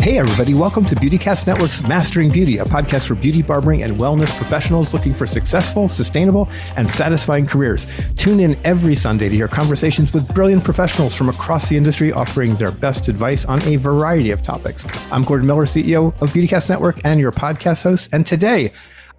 Hey, 0.00 0.16
everybody, 0.16 0.54
welcome 0.54 0.86
to 0.86 0.94
Beautycast 0.94 1.46
Network's 1.46 1.82
Mastering 1.82 2.30
Beauty, 2.30 2.56
a 2.56 2.64
podcast 2.64 3.08
for 3.08 3.14
beauty, 3.14 3.42
barbering, 3.42 3.82
and 3.82 3.98
wellness 3.98 4.34
professionals 4.38 4.94
looking 4.94 5.12
for 5.12 5.26
successful, 5.26 5.90
sustainable, 5.90 6.48
and 6.78 6.90
satisfying 6.90 7.46
careers. 7.46 7.90
Tune 8.16 8.40
in 8.40 8.58
every 8.64 8.96
Sunday 8.96 9.28
to 9.28 9.34
hear 9.34 9.46
conversations 9.46 10.14
with 10.14 10.26
brilliant 10.34 10.64
professionals 10.64 11.14
from 11.14 11.28
across 11.28 11.68
the 11.68 11.76
industry 11.76 12.10
offering 12.10 12.56
their 12.56 12.72
best 12.72 13.08
advice 13.08 13.44
on 13.44 13.60
a 13.64 13.76
variety 13.76 14.30
of 14.30 14.42
topics. 14.42 14.86
I'm 15.10 15.22
Gordon 15.22 15.46
Miller, 15.46 15.66
CEO 15.66 16.18
of 16.22 16.30
Beautycast 16.30 16.70
Network 16.70 16.98
and 17.04 17.20
your 17.20 17.32
podcast 17.32 17.82
host. 17.82 18.08
And 18.10 18.26
today, 18.26 18.72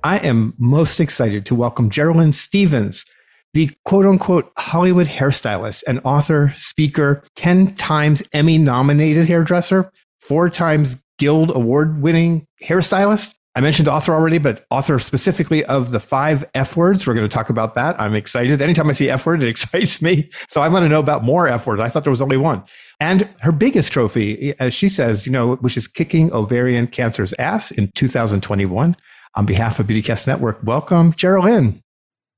I 0.04 0.18
am 0.18 0.56
most 0.58 1.00
excited 1.00 1.46
to 1.46 1.54
welcome 1.54 1.92
Jerilynn 1.92 2.34
Stephens 2.34 3.06
the 3.54 3.72
quote 3.86 4.06
unquote 4.06 4.52
Hollywood 4.58 5.08
hairstylist 5.08 5.84
and 5.88 6.02
author, 6.04 6.54
speaker, 6.56 7.24
10 7.36 7.76
times 7.76 8.24
Emmy 8.34 8.58
nominated 8.58 9.28
hairdresser, 9.28 9.92
four 10.20 10.50
times 10.50 10.98
Guild 11.18 11.56
Award 11.56 12.02
winning 12.02 12.46
hairstylist. 12.64 13.34
I 13.56 13.62
mentioned 13.62 13.88
author 13.88 14.14
already, 14.14 14.38
but 14.38 14.66
author 14.70 15.00
specifically 15.00 15.66
of 15.66 15.92
the 15.92 16.00
five 16.00 16.46
F 16.54 16.78
words. 16.78 17.06
We're 17.06 17.16
going 17.16 17.28
to 17.28 17.34
talk 17.34 17.50
about 17.50 17.76
that. 17.76 18.00
I'm 18.00 18.16
excited. 18.16 18.62
Anytime 18.62 18.90
I 18.90 18.94
see 18.94 19.10
F 19.10 19.26
word, 19.26 19.42
it 19.42 19.50
excites 19.50 20.02
me. 20.02 20.30
So 20.50 20.62
I 20.62 20.70
want 20.70 20.84
to 20.84 20.90
know 20.90 21.00
about 21.00 21.24
more 21.24 21.48
F 21.48 21.66
words. 21.68 21.82
I 21.82 21.90
thought 21.90 22.04
there 22.04 22.12
was 22.12 22.22
only 22.22 22.38
one. 22.38 22.64
And 23.00 23.28
her 23.42 23.52
biggest 23.52 23.92
trophy, 23.92 24.54
as 24.60 24.74
she 24.74 24.88
says, 24.88 25.26
you 25.26 25.32
know, 25.32 25.56
which 25.56 25.78
is 25.78 25.88
kicking 25.88 26.32
ovarian 26.32 26.88
cancer's 26.88 27.34
ass 27.34 27.72
in 27.72 27.92
2021. 27.96 28.96
On 29.36 29.46
behalf 29.46 29.80
of 29.80 29.88
Beautycast 29.88 30.26
Network, 30.26 30.60
welcome, 30.64 31.14
Jerilynn. 31.14 31.82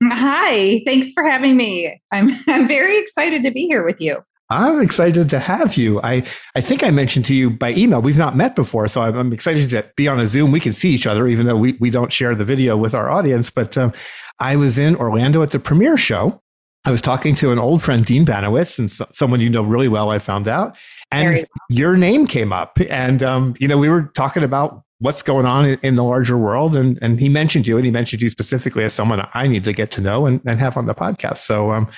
Hi, 0.10 0.82
thanks 0.86 1.12
for 1.12 1.24
having 1.24 1.58
me. 1.58 2.00
I'm 2.12 2.30
I'm 2.48 2.68
very 2.68 2.98
excited 2.98 3.44
to 3.44 3.52
be 3.52 3.68
here 3.68 3.86
with 3.86 4.02
you. 4.02 4.24
I'm 4.50 4.82
excited 4.82 5.30
to 5.30 5.40
have 5.40 5.78
you. 5.78 6.02
I, 6.02 6.24
I 6.56 6.62
think 6.62 6.84
I 6.84 6.92
mentioned 6.92 7.24
to 7.28 7.34
you 7.34 7.50
by 7.50 7.72
email, 7.72 8.02
we've 8.02 8.18
not 8.18 8.36
met 8.36 8.54
before, 8.54 8.86
so 8.90 9.02
I'm, 9.02 9.16
I'm 9.16 9.32
excited 9.32 9.70
to 9.70 9.90
be 9.96 10.10
on 10.10 10.20
a 10.20 10.28
Zoom. 10.28 10.52
We 10.52 10.60
can 10.60 10.74
see 10.74 10.90
each 10.90 11.08
other, 11.08 11.26
even 11.30 11.46
though 11.46 11.56
we, 11.56 11.78
we 11.80 11.90
don't 11.90 12.12
share 12.12 12.36
the 12.36 12.44
video 12.44 12.76
with 12.76 12.94
our 12.94 13.10
audience. 13.10 13.50
But 13.50 13.78
um, 13.78 13.94
I 14.40 14.58
was 14.58 14.78
in 14.78 14.98
Orlando 14.98 15.42
at 15.42 15.52
the 15.52 15.60
premiere 15.60 15.96
show. 15.96 16.42
I 16.84 16.92
was 16.92 17.00
talking 17.00 17.34
to 17.36 17.54
an 17.54 17.60
old 17.60 17.82
friend, 17.82 18.04
Dean 18.04 18.26
Banowitz, 18.26 18.78
and 18.78 18.92
so, 18.92 19.08
someone 19.14 19.40
you 19.40 19.50
know 19.50 19.62
really 19.62 19.88
well, 19.88 20.10
I 20.10 20.20
found 20.20 20.50
out. 20.50 20.76
And 21.12 21.34
well. 21.36 21.46
your 21.70 21.96
name 21.96 22.28
came 22.28 22.52
up. 22.52 22.78
And, 22.90 23.24
um, 23.24 23.56
you 23.58 23.70
know, 23.70 23.78
we 23.78 23.88
were 23.88 24.12
talking 24.16 24.44
about 24.44 24.84
what's 25.02 25.24
going 25.24 25.48
on 25.48 25.66
in 25.66 25.96
the 25.96 26.04
larger 26.04 26.38
world. 26.38 26.76
And, 26.76 26.98
and 27.02 27.20
he 27.20 27.28
mentioned 27.28 27.68
you 27.68 27.76
and 27.76 27.86
he 27.86 27.92
mentioned 27.92 28.22
you 28.22 28.30
specifically 28.30 28.84
as 28.84 28.94
someone 28.94 29.28
I 29.34 29.48
need 29.48 29.64
to 29.64 29.74
get 29.74 29.92
to 29.94 30.02
know 30.02 30.28
and, 30.28 30.40
and 30.46 30.60
have 30.60 30.78
on 30.78 30.86
the 30.86 30.94
podcast. 30.94 31.40
So 31.40 31.72
um, 31.72 31.90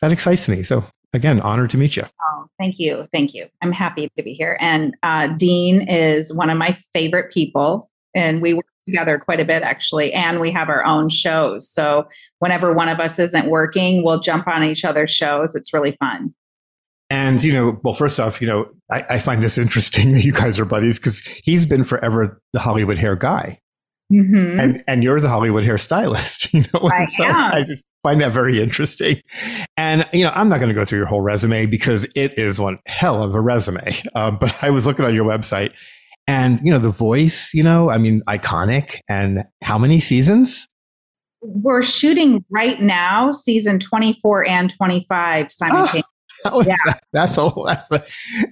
that 0.00 0.12
excites 0.12 0.48
me. 0.48 0.62
So 0.62 0.82
again, 1.12 1.40
honored 1.42 1.70
to 1.70 1.76
meet 1.76 1.94
you. 1.94 2.04
Oh, 2.22 2.46
thank 2.58 2.78
you. 2.78 3.06
Thank 3.12 3.34
you. 3.34 3.46
I'm 3.60 3.72
happy 3.72 4.10
to 4.16 4.22
be 4.22 4.32
here. 4.32 4.56
And 4.60 4.96
uh, 5.02 5.28
Dean 5.28 5.82
is 5.88 6.32
one 6.32 6.48
of 6.48 6.56
my 6.56 6.76
favorite 6.94 7.30
people. 7.30 7.90
And 8.14 8.40
we 8.40 8.54
work 8.54 8.64
together 8.86 9.18
quite 9.18 9.40
a 9.40 9.44
bit 9.44 9.62
actually. 9.62 10.14
And 10.14 10.40
we 10.40 10.50
have 10.50 10.70
our 10.70 10.84
own 10.86 11.10
shows. 11.10 11.70
So 11.70 12.08
whenever 12.38 12.72
one 12.72 12.88
of 12.88 12.98
us 12.98 13.18
isn't 13.18 13.50
working, 13.50 14.02
we'll 14.02 14.20
jump 14.20 14.48
on 14.48 14.64
each 14.64 14.86
other's 14.86 15.10
shows. 15.10 15.54
It's 15.54 15.74
really 15.74 15.96
fun. 16.00 16.34
And, 17.10 17.42
you 17.42 17.52
know, 17.52 17.80
well, 17.82 17.94
first 17.94 18.20
off, 18.20 18.40
you 18.40 18.46
know, 18.46 18.68
I, 18.90 19.04
I 19.08 19.18
find 19.18 19.42
this 19.42 19.58
interesting 19.58 20.12
that 20.14 20.24
you 20.24 20.32
guys 20.32 20.58
are 20.58 20.64
buddies 20.64 20.98
because 20.98 21.20
he's 21.20 21.66
been 21.66 21.84
forever 21.84 22.40
the 22.52 22.60
Hollywood 22.60 22.98
hair 22.98 23.16
guy. 23.16 23.60
Mm-hmm. 24.12 24.58
And, 24.58 24.84
and 24.86 25.04
you're 25.04 25.20
the 25.20 25.28
Hollywood 25.28 25.64
hair 25.64 25.76
stylist, 25.76 26.52
you 26.54 26.64
know. 26.72 26.88
I 26.90 27.04
so 27.06 27.24
am. 27.24 27.52
I 27.52 27.62
just 27.62 27.84
find 28.02 28.20
that 28.20 28.32
very 28.32 28.62
interesting. 28.62 29.20
And 29.76 30.06
you 30.12 30.24
know, 30.24 30.32
I'm 30.34 30.48
not 30.48 30.58
going 30.60 30.70
to 30.70 30.74
go 30.74 30.84
through 30.84 30.98
your 30.98 31.06
whole 31.06 31.20
resume 31.20 31.66
because 31.66 32.04
it 32.14 32.38
is 32.38 32.58
one 32.58 32.78
hell 32.86 33.22
of 33.22 33.34
a 33.34 33.40
resume. 33.40 33.86
Um, 34.14 34.38
but 34.40 34.62
I 34.62 34.70
was 34.70 34.86
looking 34.86 35.04
on 35.04 35.14
your 35.14 35.26
website, 35.26 35.72
and 36.26 36.60
you 36.64 36.70
know, 36.70 36.78
the 36.78 36.90
voice, 36.90 37.52
you 37.52 37.62
know, 37.62 37.90
I 37.90 37.98
mean, 37.98 38.22
iconic. 38.26 39.00
And 39.08 39.44
how 39.62 39.78
many 39.78 40.00
seasons? 40.00 40.66
We're 41.40 41.84
shooting 41.84 42.44
right 42.50 42.80
now, 42.80 43.30
season 43.32 43.78
24 43.78 44.48
and 44.48 44.74
25 44.74 45.52
simultaneously. 45.52 46.02
yeah. 46.64 46.74
That? 46.86 47.02
That's 47.12 47.38
a 47.38 47.50
that's 47.66 47.90
a, 47.90 48.04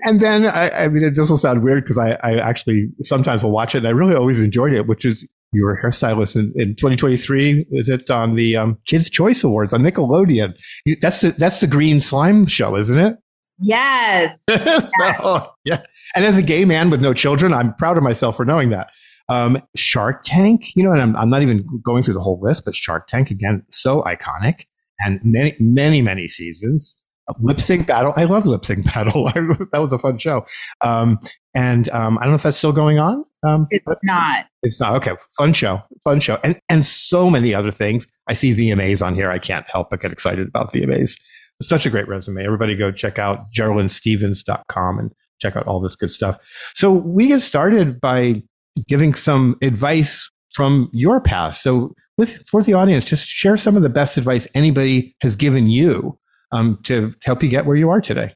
and 0.02 0.20
then 0.20 0.46
I, 0.46 0.84
I 0.84 0.88
mean 0.88 1.12
this 1.14 1.30
will 1.30 1.38
sound 1.38 1.62
weird 1.62 1.84
because 1.84 1.98
I, 1.98 2.12
I 2.22 2.38
actually 2.38 2.88
sometimes 3.02 3.42
will 3.42 3.52
watch 3.52 3.74
it 3.74 3.78
and 3.78 3.86
I 3.86 3.90
really 3.90 4.14
always 4.14 4.40
enjoyed 4.40 4.72
it, 4.72 4.86
which 4.86 5.04
is 5.04 5.28
you 5.52 5.64
were 5.64 5.74
a 5.74 5.82
hairstylist 5.82 6.36
in, 6.36 6.52
in 6.56 6.76
2023. 6.76 7.66
Is 7.70 7.88
it 7.88 8.10
on 8.10 8.34
the 8.34 8.56
um, 8.56 8.78
Kids 8.86 9.08
Choice 9.08 9.42
Awards 9.44 9.72
on 9.72 9.82
Nickelodeon? 9.82 10.54
You, 10.84 10.96
that's 11.00 11.20
the, 11.20 11.30
that's 11.30 11.60
the 11.60 11.66
Green 11.66 12.00
Slime 12.00 12.46
show, 12.46 12.76
isn't 12.76 12.98
it? 12.98 13.16
Yes. 13.58 14.42
so, 14.48 15.50
yeah. 15.64 15.82
And 16.14 16.24
as 16.24 16.36
a 16.36 16.42
gay 16.42 16.64
man 16.64 16.90
with 16.90 17.00
no 17.00 17.14
children, 17.14 17.54
I'm 17.54 17.74
proud 17.74 17.96
of 17.96 18.02
myself 18.02 18.36
for 18.36 18.44
knowing 18.44 18.70
that. 18.70 18.88
Um, 19.28 19.62
Shark 19.74 20.22
Tank, 20.24 20.76
you 20.76 20.84
know, 20.84 20.92
and 20.92 21.00
I'm, 21.00 21.16
I'm 21.16 21.30
not 21.30 21.42
even 21.42 21.66
going 21.82 22.02
through 22.02 22.14
the 22.14 22.20
whole 22.20 22.40
list, 22.40 22.64
but 22.64 22.74
Shark 22.74 23.08
Tank 23.08 23.30
again, 23.30 23.64
so 23.70 24.02
iconic 24.02 24.66
and 25.00 25.20
many, 25.24 25.56
many, 25.58 26.02
many 26.02 26.28
seasons 26.28 27.00
lip 27.40 27.60
sync 27.60 27.86
battle. 27.86 28.12
I 28.16 28.24
love 28.24 28.46
lip 28.46 28.64
sync 28.64 28.84
battle. 28.84 29.24
that 29.72 29.78
was 29.78 29.92
a 29.92 29.98
fun 29.98 30.18
show. 30.18 30.46
Um, 30.80 31.18
and 31.54 31.88
um, 31.90 32.18
I 32.18 32.22
don't 32.22 32.32
know 32.32 32.36
if 32.36 32.42
that's 32.42 32.58
still 32.58 32.72
going 32.72 32.98
on. 32.98 33.24
Um, 33.42 33.66
it's 33.70 33.86
not. 34.02 34.46
It's 34.62 34.80
not. 34.80 34.94
Okay. 34.96 35.16
Fun 35.36 35.52
show. 35.52 35.82
Fun 36.04 36.20
show. 36.20 36.38
And, 36.44 36.60
and 36.68 36.84
so 36.84 37.30
many 37.30 37.54
other 37.54 37.70
things. 37.70 38.06
I 38.28 38.34
see 38.34 38.54
VMAs 38.54 39.04
on 39.04 39.14
here. 39.14 39.30
I 39.30 39.38
can't 39.38 39.66
help 39.68 39.90
but 39.90 40.00
get 40.00 40.12
excited 40.12 40.48
about 40.48 40.72
VMAs. 40.72 41.18
Such 41.62 41.86
a 41.86 41.90
great 41.90 42.08
resume. 42.08 42.44
Everybody 42.44 42.76
go 42.76 42.92
check 42.92 43.18
out 43.18 43.50
JerilynnStephens.com 43.52 44.98
and 44.98 45.12
check 45.40 45.56
out 45.56 45.66
all 45.66 45.80
this 45.80 45.96
good 45.96 46.10
stuff. 46.10 46.38
So 46.74 46.92
we 46.92 47.28
get 47.28 47.40
started 47.40 48.00
by 48.00 48.42
giving 48.88 49.14
some 49.14 49.56
advice 49.62 50.30
from 50.54 50.90
your 50.92 51.20
past. 51.20 51.62
So 51.62 51.94
with 52.18 52.46
for 52.48 52.62
the 52.62 52.74
audience, 52.74 53.04
just 53.04 53.26
share 53.26 53.56
some 53.56 53.76
of 53.76 53.82
the 53.82 53.88
best 53.88 54.16
advice 54.16 54.46
anybody 54.54 55.14
has 55.20 55.36
given 55.36 55.68
you 55.68 56.18
um, 56.52 56.78
to 56.84 57.14
help 57.22 57.42
you 57.42 57.48
get 57.48 57.66
where 57.66 57.76
you 57.76 57.90
are 57.90 58.00
today? 58.00 58.34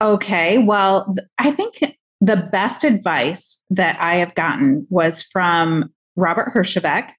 Okay. 0.00 0.58
Well, 0.58 1.14
I 1.38 1.50
think 1.50 1.80
the 2.20 2.36
best 2.36 2.84
advice 2.84 3.60
that 3.70 3.98
I 4.00 4.16
have 4.16 4.34
gotten 4.34 4.86
was 4.90 5.22
from 5.22 5.92
Robert 6.16 6.52
Herjavec 6.54 7.10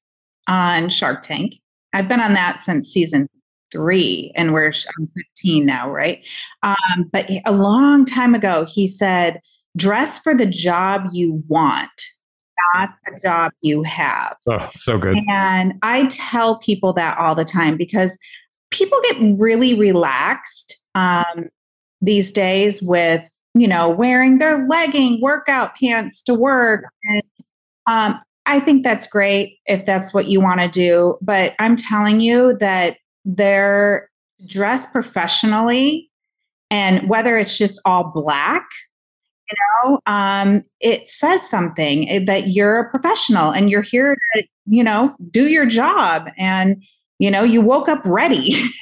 on 0.48 0.90
Shark 0.90 1.22
Tank. 1.22 1.56
I've 1.94 2.08
been 2.08 2.20
on 2.20 2.34
that 2.34 2.60
since 2.60 2.90
season 2.90 3.28
three, 3.72 4.32
and 4.36 4.54
we're 4.54 4.68
I'm 4.68 5.08
15 5.08 5.66
now, 5.66 5.90
right? 5.90 6.24
Um, 6.64 7.10
but 7.12 7.30
a 7.46 7.52
long 7.52 8.06
time 8.06 8.36
ago, 8.36 8.66
he 8.66 8.88
said, 8.88 9.40
"Dress 9.78 10.20
for 10.20 10.36
the 10.36 10.46
job 10.46 11.08
you 11.12 11.44
want." 11.48 12.02
Not 12.74 12.92
the 13.06 13.20
job 13.22 13.52
you 13.62 13.84
have. 13.84 14.38
Oh, 14.50 14.70
so 14.78 14.98
good. 14.98 15.18
And 15.30 15.74
I 15.82 16.06
tell 16.08 16.58
people 16.60 16.94
that 16.94 17.18
all 17.18 17.36
the 17.36 17.44
time 17.44 17.76
because 17.76 18.18
people 18.76 19.00
get 19.10 19.18
really 19.38 19.74
relaxed 19.74 20.82
um, 20.96 21.50
these 22.02 22.32
days 22.32 22.82
with 22.82 23.28
you 23.54 23.68
know 23.68 23.90
wearing 23.90 24.38
their 24.38 24.68
legging 24.68 25.22
workout 25.22 25.76
pants 25.76 26.22
to 26.24 26.34
work. 26.34 26.86
And 27.04 27.24
um, 27.88 28.20
i 28.46 28.60
think 28.60 28.84
that's 28.84 29.08
great 29.08 29.58
if 29.66 29.86
that's 29.86 30.14
what 30.14 30.28
you 30.28 30.40
want 30.40 30.60
to 30.60 30.68
do 30.68 31.18
but 31.22 31.54
i'm 31.60 31.76
telling 31.76 32.20
you 32.20 32.56
that 32.60 32.98
they're 33.24 34.10
dressed 34.48 34.92
professionally 34.92 36.10
and 36.70 37.08
whether 37.10 37.38
it's 37.38 37.58
just 37.58 37.82
all 37.86 38.12
black 38.14 38.66
you 39.50 39.56
know 39.86 40.00
um, 40.06 40.64
it 40.80 41.08
says 41.08 41.48
something 41.50 42.10
eh, 42.10 42.24
that 42.26 42.48
you're 42.48 42.80
a 42.80 42.90
professional 42.90 43.52
and 43.52 43.70
you're 43.70 43.82
here 43.82 44.16
to 44.36 44.44
you 44.66 44.84
know 44.84 45.16
do 45.32 45.44
your 45.44 45.66
job 45.66 46.28
and 46.38 46.84
you 47.20 47.32
know 47.32 47.44
you 47.44 47.62
woke 47.62 47.88
up 47.88 48.02
ready. 48.06 48.56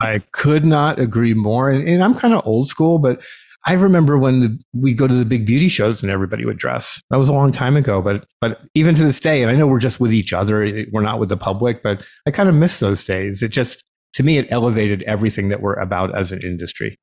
I 0.00 0.22
could 0.32 0.64
not 0.64 0.98
agree 0.98 1.34
more 1.34 1.70
and, 1.70 1.86
and 1.88 2.04
i'm 2.04 2.14
kind 2.14 2.32
of 2.32 2.46
old 2.46 2.68
school 2.68 2.98
but 2.98 3.20
i 3.66 3.72
remember 3.72 4.16
when 4.16 4.40
the, 4.40 4.58
we 4.72 4.92
go 4.92 5.08
to 5.08 5.14
the 5.14 5.24
big 5.24 5.44
beauty 5.44 5.68
shows 5.68 6.02
and 6.02 6.12
everybody 6.12 6.44
would 6.44 6.58
dress. 6.58 7.02
That 7.10 7.18
was 7.18 7.28
a 7.28 7.34
long 7.34 7.52
time 7.52 7.76
ago 7.76 8.00
but 8.00 8.24
but 8.40 8.60
even 8.74 8.94
to 8.94 9.02
this 9.02 9.20
day 9.20 9.42
and 9.42 9.50
i 9.50 9.56
know 9.56 9.66
we're 9.66 9.80
just 9.80 10.00
with 10.00 10.12
each 10.12 10.32
other 10.32 10.86
we're 10.92 11.02
not 11.02 11.18
with 11.18 11.28
the 11.28 11.36
public 11.36 11.82
but 11.82 12.04
i 12.26 12.30
kind 12.30 12.48
of 12.48 12.54
miss 12.54 12.80
those 12.80 13.04
days. 13.04 13.42
It 13.42 13.48
just 13.48 13.82
to 14.14 14.22
me 14.22 14.38
it 14.38 14.46
elevated 14.50 15.02
everything 15.02 15.48
that 15.48 15.60
we're 15.60 15.74
about 15.74 16.16
as 16.16 16.32
an 16.32 16.40
industry. 16.42 16.96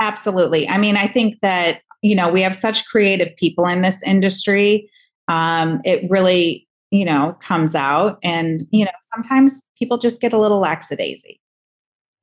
Absolutely. 0.00 0.68
I 0.68 0.78
mean 0.78 0.96
i 0.96 1.06
think 1.06 1.38
that 1.42 1.80
you 2.02 2.14
know 2.14 2.28
we 2.28 2.42
have 2.42 2.54
such 2.54 2.84
creative 2.86 3.34
people 3.36 3.66
in 3.66 3.80
this 3.82 4.02
industry. 4.02 4.90
Um, 5.28 5.80
it 5.84 6.04
really 6.10 6.66
you 6.92 7.04
know 7.04 7.36
comes 7.42 7.74
out 7.74 8.18
and 8.22 8.66
you 8.70 8.84
know 8.84 8.92
sometimes 9.14 9.62
people 9.76 9.98
just 9.98 10.20
get 10.20 10.32
a 10.32 10.38
little 10.38 10.60
lackadaisy. 10.60 11.40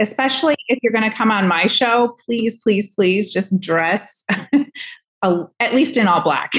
Especially 0.01 0.55
if 0.69 0.79
you're 0.81 0.93
going 0.93 1.03
to 1.03 1.13
come 1.13 1.29
on 1.29 1.45
my 1.45 1.67
show, 1.67 2.15
please, 2.25 2.57
please, 2.63 2.95
please 2.95 3.33
just 3.33 3.59
dress 3.59 4.23
at 5.23 5.73
least 5.73 5.97
in 5.97 6.07
all 6.07 6.21
black. 6.21 6.53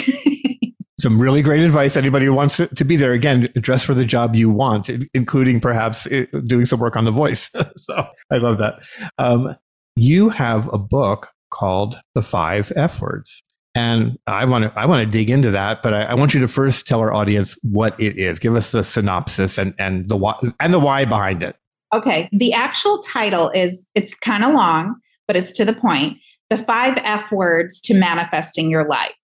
Some 1.00 1.18
really 1.18 1.40
great 1.40 1.62
advice. 1.62 1.96
Anybody 1.96 2.26
who 2.26 2.34
wants 2.34 2.58
to 2.58 2.84
be 2.84 2.96
there, 2.96 3.12
again, 3.12 3.48
dress 3.54 3.82
for 3.82 3.94
the 3.94 4.04
job 4.04 4.36
you 4.36 4.50
want, 4.50 4.90
including 5.14 5.58
perhaps 5.58 6.06
eh, 6.08 6.26
doing 6.44 6.66
some 6.66 6.78
work 6.78 6.94
on 6.94 7.06
the 7.06 7.10
voice. 7.10 7.50
so 7.78 8.06
I 8.30 8.36
love 8.36 8.58
that. 8.58 8.80
Um, 9.16 9.56
you 9.96 10.28
have 10.28 10.68
a 10.74 10.76
book 10.76 11.30
called 11.50 11.98
The 12.14 12.20
Five 12.20 12.70
F 12.76 13.00
Words. 13.00 13.42
And 13.75 14.19
I 14.26 14.44
want 14.46 14.64
to 14.64 14.72
I 14.78 14.87
want 14.87 15.05
to 15.05 15.11
dig 15.11 15.31
into 15.31 15.52
that, 15.52 15.82
but 15.82 15.94
I, 15.94 16.02
I, 16.02 16.14
want 16.14 16.34
you 16.34 16.40
to 16.40 16.49
first 16.49 16.88
tell 16.88 16.99
our 16.99 17.12
audience 17.12 17.56
what 17.62 17.99
it 18.00 18.19
is. 18.19 18.40
Give 18.40 18.56
us 18.56 18.72
the 18.72 18.82
synopsis 18.82 19.58
and 19.58 19.75
and 19.78 20.08
the 20.08 20.17
why 20.17 20.34
and 20.58 20.75
the 20.75 20.81
why 20.81 21.05
behind 21.05 21.44
it. 21.44 21.55
Okay, 21.94 22.28
the 22.32 22.52
actual 22.52 23.00
title 23.02 23.49
is 23.50 23.87
it's 23.94 24.12
kind 24.14 24.43
of 24.43 24.55
long, 24.55 24.96
but 25.28 25.37
it's 25.37 25.52
to 25.52 25.64
the 25.64 25.72
point. 25.72 26.19
The 26.49 26.58
five 26.58 26.99
F 27.05 27.31
words 27.31 27.81
to 27.82 27.94
manifesting 27.94 28.70
your 28.70 28.88
life, 28.88 29.14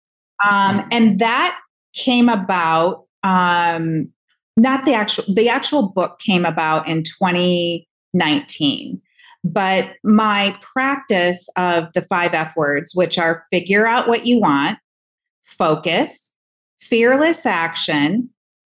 um, 0.49 0.87
and 0.93 1.19
that 1.19 1.59
came 1.95 2.29
about. 2.29 3.05
Um, 3.25 4.13
not 4.57 4.87
the 4.87 4.95
actual 4.95 5.25
the 5.35 5.49
actual 5.49 5.89
book 5.89 6.21
came 6.21 6.45
about 6.45 6.87
in 6.87 7.03
2019 7.03 9.03
but 9.53 9.93
my 10.03 10.57
practice 10.61 11.49
of 11.57 11.93
the 11.95 12.03
five 12.03 12.35
F 12.35 12.55
words, 12.57 12.95
which 12.95 13.19
are 13.19 13.45
figure 13.53 13.87
out 13.87 14.09
what 14.09 14.27
you 14.27 14.41
want, 14.41 14.79
focus, 15.45 16.33
fearless 16.81 17.47
action, 17.47 18.29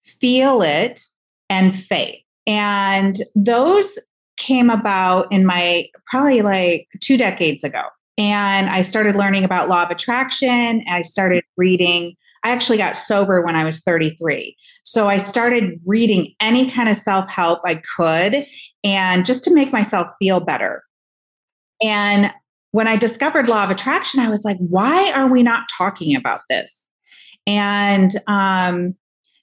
feel 0.04 0.62
it, 0.62 1.02
and 1.50 1.74
faith. 1.74 2.22
And 2.48 3.18
those 3.36 4.00
came 4.38 4.70
about 4.70 5.32
in 5.32 5.46
my 5.46 5.86
probably 6.08 6.42
like 6.42 6.88
two 7.02 7.18
decades 7.18 7.64
ago. 7.64 7.84
And 8.18 8.70
I 8.70 8.82
started 8.82 9.16
learning 9.16 9.44
about 9.44 9.70
law 9.70 9.84
of 9.84 9.92
attraction. 9.92 10.84
I 10.90 11.02
started 11.04 11.44
reading. 11.58 12.16
I 12.44 12.52
actually 12.52 12.78
got 12.78 12.98
sober 12.98 13.42
when 13.42 13.56
I 13.56 13.64
was 13.64 13.82
33. 13.82 14.56
So 14.84 15.08
I 15.08 15.18
started 15.18 15.80
reading 15.86 16.34
any 16.40 16.70
kind 16.70 16.90
of 16.90 16.98
self 16.98 17.30
help 17.30 17.60
I 17.66 17.82
could 17.96 18.46
and 18.84 19.26
just 19.26 19.44
to 19.46 19.54
make 19.54 19.72
myself 19.72 20.08
feel 20.20 20.40
better. 20.40 20.84
And 21.82 22.34
when 22.72 22.88
I 22.88 22.96
discovered 22.96 23.48
law 23.48 23.64
of 23.64 23.72
attraction, 23.72 24.20
I 24.20 24.30
was 24.30 24.44
like, 24.44 24.58
why 24.58 25.12
are 25.12 25.28
we 25.28 25.44
not 25.44 25.64
talking 25.76 26.16
about 26.16 26.42
this? 26.50 26.88
And 27.48 28.12
um, 28.28 28.96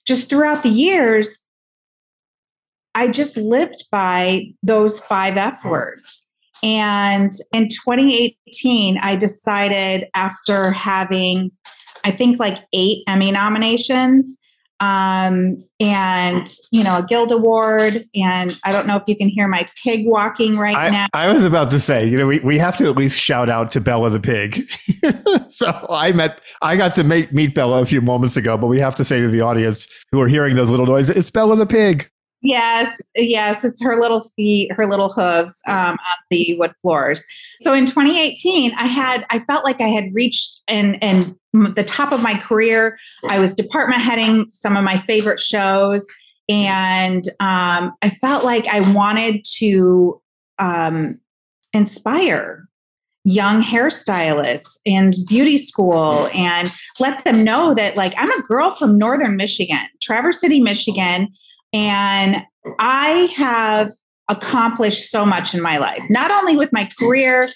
just 0.05 0.29
throughout 0.29 0.63
the 0.63 0.69
years, 0.69 1.39
I 2.95 3.09
just 3.09 3.37
lived 3.37 3.85
by 3.91 4.45
those 4.63 4.99
five 4.99 5.37
F 5.37 5.63
words. 5.65 6.25
And 6.63 7.31
in 7.53 7.67
2018, 7.69 8.97
I 8.97 9.15
decided 9.15 10.07
after 10.15 10.71
having, 10.71 11.51
I 12.03 12.11
think, 12.11 12.39
like 12.39 12.59
eight 12.73 13.03
Emmy 13.07 13.31
nominations, 13.31 14.37
um, 14.79 15.57
and 15.79 16.47
you 16.71 16.83
know 16.83 16.97
a 16.97 17.03
guild 17.03 17.31
award 17.31 18.05
and 18.15 18.59
i 18.63 18.71
don't 18.71 18.87
know 18.87 18.95
if 18.95 19.03
you 19.07 19.15
can 19.15 19.27
hear 19.27 19.47
my 19.47 19.67
pig 19.83 20.05
walking 20.07 20.57
right 20.57 20.75
I, 20.75 20.89
now. 20.89 21.07
I 21.13 21.31
was 21.31 21.43
about 21.43 21.71
to 21.71 21.79
say 21.79 22.07
you 22.07 22.17
know 22.17 22.27
we, 22.27 22.39
we 22.39 22.57
have 22.57 22.77
to 22.77 22.89
at 22.89 22.95
least 22.95 23.19
shout 23.19 23.49
out 23.49 23.71
to 23.73 23.81
bella 23.81 24.09
the 24.09 24.19
pig. 24.19 24.63
So 25.49 25.87
i 25.89 26.11
met 26.11 26.41
i 26.61 26.75
got 26.75 26.93
to 26.95 27.03
meet, 27.03 27.31
meet 27.31 27.55
bella 27.55 27.81
a 27.81 27.85
few 27.85 28.01
moments 28.01 28.37
ago 28.37 28.57
but 28.57 28.67
we 28.67 28.79
have 28.79 28.95
to 28.95 29.05
say 29.05 29.19
to 29.19 29.27
the 29.29 29.41
audience 29.41 29.87
who 30.11 30.19
are 30.19 30.27
hearing 30.27 30.55
those 30.55 30.69
little 30.69 30.85
noises 30.85 31.15
it's 31.15 31.31
bella 31.31 31.55
the 31.55 31.65
pig. 31.65 32.09
Yes 32.41 32.97
yes 33.15 33.63
it's 33.63 33.81
her 33.83 33.99
little 33.99 34.29
feet 34.35 34.71
her 34.73 34.85
little 34.85 35.11
hooves 35.13 35.61
um, 35.67 35.91
on 35.91 36.17
the 36.29 36.55
wood 36.59 36.73
floors 36.81 37.23
so 37.61 37.73
in 37.73 37.85
2018, 37.85 38.73
I 38.75 38.85
had 38.85 39.25
I 39.29 39.39
felt 39.39 39.63
like 39.63 39.81
I 39.81 39.87
had 39.87 40.13
reached 40.13 40.61
and 40.67 41.01
and 41.03 41.35
the 41.75 41.83
top 41.83 42.11
of 42.11 42.21
my 42.21 42.35
career. 42.35 42.97
I 43.29 43.39
was 43.39 43.53
department 43.53 44.01
heading 44.01 44.47
some 44.53 44.77
of 44.77 44.83
my 44.83 44.97
favorite 45.07 45.39
shows, 45.39 46.05
and 46.49 47.23
um, 47.39 47.93
I 48.01 48.09
felt 48.21 48.43
like 48.43 48.67
I 48.67 48.81
wanted 48.93 49.43
to 49.57 50.21
um, 50.59 51.19
inspire 51.73 52.67
young 53.23 53.61
hairstylists 53.61 54.77
and 54.85 55.13
beauty 55.27 55.57
school 55.57 56.29
and 56.33 56.71
let 56.99 57.25
them 57.25 57.43
know 57.43 57.73
that 57.73 57.97
like 57.97 58.13
I'm 58.17 58.31
a 58.31 58.41
girl 58.43 58.71
from 58.71 58.97
northern 58.97 59.35
Michigan, 59.35 59.85
Traverse 60.01 60.39
City, 60.39 60.61
Michigan, 60.61 61.27
and 61.73 62.37
I 62.79 63.29
have 63.35 63.91
accomplished 64.29 65.09
so 65.09 65.25
much 65.25 65.53
in 65.53 65.61
my 65.61 65.77
life, 65.77 66.01
not 66.09 66.31
only 66.31 66.57
with 66.57 66.71
my 66.73 66.89
career, 66.99 67.47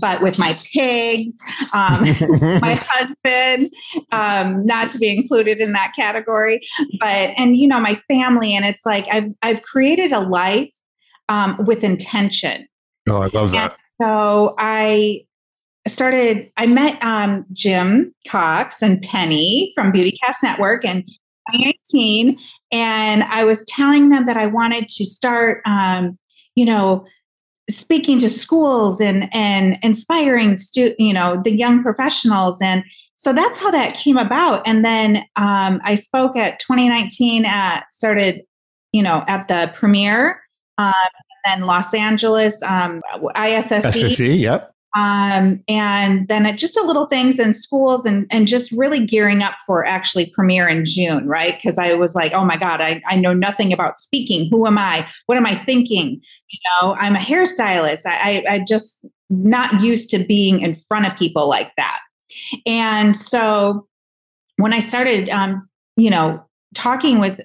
but 0.00 0.22
with 0.22 0.38
my 0.38 0.56
pigs, 0.72 1.34
um, 1.72 2.02
my 2.60 2.74
husband, 2.88 3.72
um, 4.12 4.64
not 4.64 4.90
to 4.90 4.98
be 4.98 5.10
included 5.16 5.58
in 5.58 5.72
that 5.72 5.92
category, 5.96 6.60
but, 7.00 7.32
and, 7.36 7.56
you 7.56 7.66
know, 7.66 7.80
my 7.80 7.94
family. 8.08 8.54
And 8.54 8.64
it's 8.64 8.86
like 8.86 9.06
I've, 9.10 9.30
I've 9.42 9.62
created 9.62 10.12
a 10.12 10.20
life 10.20 10.70
um, 11.28 11.56
with 11.64 11.82
intention. 11.82 12.66
Oh, 13.08 13.22
I 13.22 13.28
love 13.32 13.50
that. 13.52 13.70
And 13.70 13.78
so 14.00 14.54
I 14.58 15.24
started, 15.88 16.52
I 16.56 16.66
met 16.66 17.02
um, 17.02 17.44
Jim 17.52 18.14
Cox 18.28 18.82
and 18.82 19.02
Penny 19.02 19.72
from 19.74 19.92
Beautycast 19.92 20.42
Network 20.42 20.84
and 20.84 21.04
2018 21.52 22.38
and 22.72 23.24
I 23.24 23.44
was 23.44 23.64
telling 23.64 24.10
them 24.10 24.26
that 24.26 24.36
I 24.36 24.46
wanted 24.46 24.88
to 24.88 25.04
start, 25.04 25.60
um, 25.64 26.18
you 26.56 26.64
know, 26.64 27.06
speaking 27.68 28.18
to 28.18 28.28
schools 28.28 29.00
and 29.00 29.28
and 29.32 29.78
inspiring 29.82 30.58
stu- 30.58 30.94
you 30.98 31.12
know 31.12 31.40
the 31.44 31.52
young 31.52 31.82
professionals. 31.82 32.60
And 32.60 32.84
so 33.16 33.32
that's 33.32 33.58
how 33.58 33.70
that 33.70 33.94
came 33.94 34.16
about. 34.16 34.66
And 34.66 34.84
then 34.84 35.18
um, 35.36 35.80
i 35.84 35.94
spoke 35.94 36.36
at 36.36 36.58
2019 36.58 37.44
at 37.44 37.84
started 37.90 38.42
you 38.92 39.02
know 39.02 39.24
at 39.28 39.48
the 39.48 39.72
premiere 39.74 40.40
um, 40.78 40.92
and 41.46 41.60
then 41.60 41.66
los 41.66 41.94
angeles 41.94 42.60
um, 42.62 43.00
issc 43.14 43.82
SSC, 43.82 44.38
yep 44.38 44.74
um, 44.96 45.62
and 45.68 46.26
then 46.26 46.56
just 46.56 46.76
a 46.76 46.84
little 46.84 47.06
things 47.06 47.38
in 47.38 47.54
schools 47.54 48.04
and, 48.04 48.26
and 48.30 48.48
just 48.48 48.72
really 48.72 49.04
gearing 49.04 49.42
up 49.42 49.54
for 49.66 49.86
actually 49.86 50.30
premiere 50.30 50.68
in 50.68 50.84
June, 50.84 51.26
right? 51.28 51.54
Because 51.54 51.78
I 51.78 51.94
was 51.94 52.14
like, 52.14 52.32
oh 52.32 52.44
my 52.44 52.56
God, 52.56 52.80
I, 52.80 53.00
I 53.08 53.16
know 53.16 53.32
nothing 53.32 53.72
about 53.72 53.98
speaking. 53.98 54.48
Who 54.50 54.66
am 54.66 54.78
I? 54.78 55.06
What 55.26 55.38
am 55.38 55.46
I 55.46 55.54
thinking? 55.54 56.20
You 56.48 56.58
know, 56.82 56.96
I'm 56.96 57.14
a 57.14 57.20
hairstylist. 57.20 58.04
I, 58.04 58.42
I, 58.48 58.54
I 58.54 58.64
just 58.66 59.04
not 59.28 59.80
used 59.80 60.10
to 60.10 60.24
being 60.24 60.60
in 60.60 60.74
front 60.74 61.06
of 61.06 61.16
people 61.16 61.48
like 61.48 61.70
that. 61.76 62.00
And 62.66 63.16
so 63.16 63.86
when 64.56 64.72
I 64.72 64.80
started, 64.80 65.28
um, 65.30 65.68
you 65.96 66.10
know, 66.10 66.44
talking 66.74 67.20
with 67.20 67.40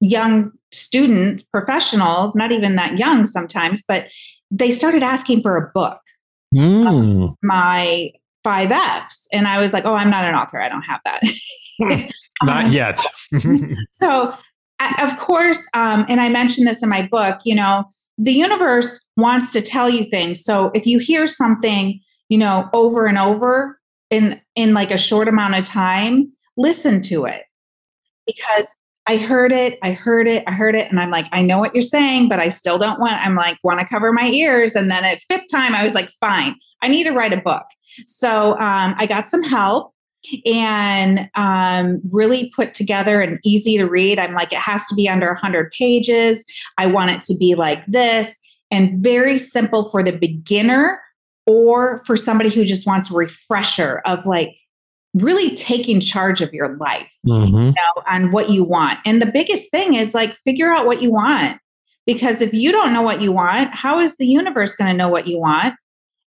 young 0.00 0.52
students, 0.70 1.42
professionals, 1.42 2.36
not 2.36 2.52
even 2.52 2.76
that 2.76 2.98
young 2.98 3.26
sometimes, 3.26 3.82
but 3.86 4.06
they 4.52 4.70
started 4.70 5.02
asking 5.02 5.42
for 5.42 5.56
a 5.56 5.70
book 5.74 5.98
mm. 6.54 7.34
my 7.42 8.10
five 8.44 8.70
F's. 8.70 9.26
And 9.32 9.48
I 9.48 9.58
was 9.58 9.72
like, 9.72 9.84
oh, 9.84 9.94
I'm 9.94 10.10
not 10.10 10.24
an 10.24 10.34
author. 10.34 10.60
I 10.60 10.68
don't 10.68 10.82
have 10.82 11.00
that. 11.04 11.20
not 12.42 12.66
um, 12.66 12.72
yet. 12.72 13.04
so, 13.90 14.32
of 15.00 15.16
course, 15.18 15.66
um, 15.74 16.06
and 16.08 16.20
I 16.20 16.28
mentioned 16.28 16.68
this 16.68 16.82
in 16.82 16.88
my 16.88 17.08
book, 17.10 17.40
you 17.44 17.54
know, 17.54 17.84
the 18.18 18.32
universe 18.32 19.04
wants 19.16 19.50
to 19.52 19.60
tell 19.60 19.90
you 19.90 20.04
things. 20.04 20.44
So 20.44 20.70
if 20.74 20.86
you 20.86 20.98
hear 20.98 21.26
something, 21.26 22.00
you 22.28 22.38
know, 22.38 22.68
over 22.72 23.06
and 23.06 23.18
over 23.18 23.80
in 24.10 24.40
in 24.54 24.74
like 24.74 24.90
a 24.90 24.98
short 24.98 25.28
amount 25.28 25.56
of 25.56 25.64
time, 25.64 26.32
listen 26.56 27.02
to 27.02 27.24
it. 27.24 27.42
Because 28.26 28.74
I 29.06 29.16
heard 29.16 29.52
it, 29.52 29.78
I 29.82 29.92
heard 29.92 30.26
it, 30.26 30.42
I 30.46 30.52
heard 30.52 30.74
it, 30.74 30.90
and 30.90 30.98
I'm 30.98 31.10
like, 31.10 31.26
I 31.30 31.42
know 31.42 31.58
what 31.58 31.74
you're 31.74 31.82
saying, 31.82 32.28
but 32.28 32.40
I 32.40 32.48
still 32.48 32.76
don't 32.76 32.98
want. 32.98 33.14
I'm 33.24 33.36
like, 33.36 33.58
want 33.62 33.78
to 33.78 33.86
cover 33.86 34.12
my 34.12 34.26
ears. 34.26 34.74
And 34.74 34.90
then 34.90 35.04
at 35.04 35.20
fifth 35.30 35.46
time, 35.50 35.74
I 35.74 35.84
was 35.84 35.94
like, 35.94 36.10
fine, 36.20 36.56
I 36.82 36.88
need 36.88 37.04
to 37.04 37.12
write 37.12 37.32
a 37.32 37.40
book. 37.40 37.66
So 38.06 38.52
um, 38.58 38.94
I 38.98 39.06
got 39.06 39.28
some 39.28 39.42
help 39.42 39.92
and 40.44 41.30
um, 41.34 42.00
really 42.10 42.50
put 42.54 42.74
together 42.74 43.20
and 43.20 43.38
easy 43.44 43.76
to 43.78 43.86
read. 43.86 44.18
I'm 44.18 44.34
like, 44.34 44.52
it 44.52 44.58
has 44.58 44.86
to 44.86 44.94
be 44.94 45.08
under 45.08 45.28
100 45.28 45.70
pages. 45.70 46.44
I 46.78 46.86
want 46.86 47.10
it 47.10 47.22
to 47.22 47.36
be 47.38 47.54
like 47.54 47.86
this 47.86 48.36
and 48.70 49.02
very 49.02 49.38
simple 49.38 49.90
for 49.90 50.02
the 50.02 50.16
beginner 50.16 51.00
or 51.46 52.02
for 52.04 52.16
somebody 52.16 52.50
who 52.50 52.64
just 52.64 52.86
wants 52.86 53.10
a 53.10 53.14
refresher 53.14 54.02
of 54.04 54.26
like 54.26 54.56
really 55.16 55.54
taking 55.56 56.00
charge 56.00 56.42
of 56.42 56.52
your 56.52 56.76
life 56.76 57.10
mm-hmm. 57.26 57.54
you 57.54 57.70
know, 57.70 58.02
on 58.06 58.30
what 58.30 58.50
you 58.50 58.62
want. 58.62 58.98
And 59.06 59.20
the 59.20 59.30
biggest 59.30 59.70
thing 59.70 59.94
is 59.94 60.14
like 60.14 60.36
figure 60.44 60.70
out 60.70 60.86
what 60.86 61.02
you 61.02 61.10
want. 61.10 61.58
Because 62.06 62.40
if 62.40 62.52
you 62.54 62.70
don't 62.70 62.92
know 62.92 63.02
what 63.02 63.20
you 63.20 63.32
want, 63.32 63.74
how 63.74 63.98
is 63.98 64.16
the 64.16 64.26
universe 64.26 64.76
going 64.76 64.90
to 64.90 64.96
know 64.96 65.08
what 65.08 65.26
you 65.26 65.40
want? 65.40 65.74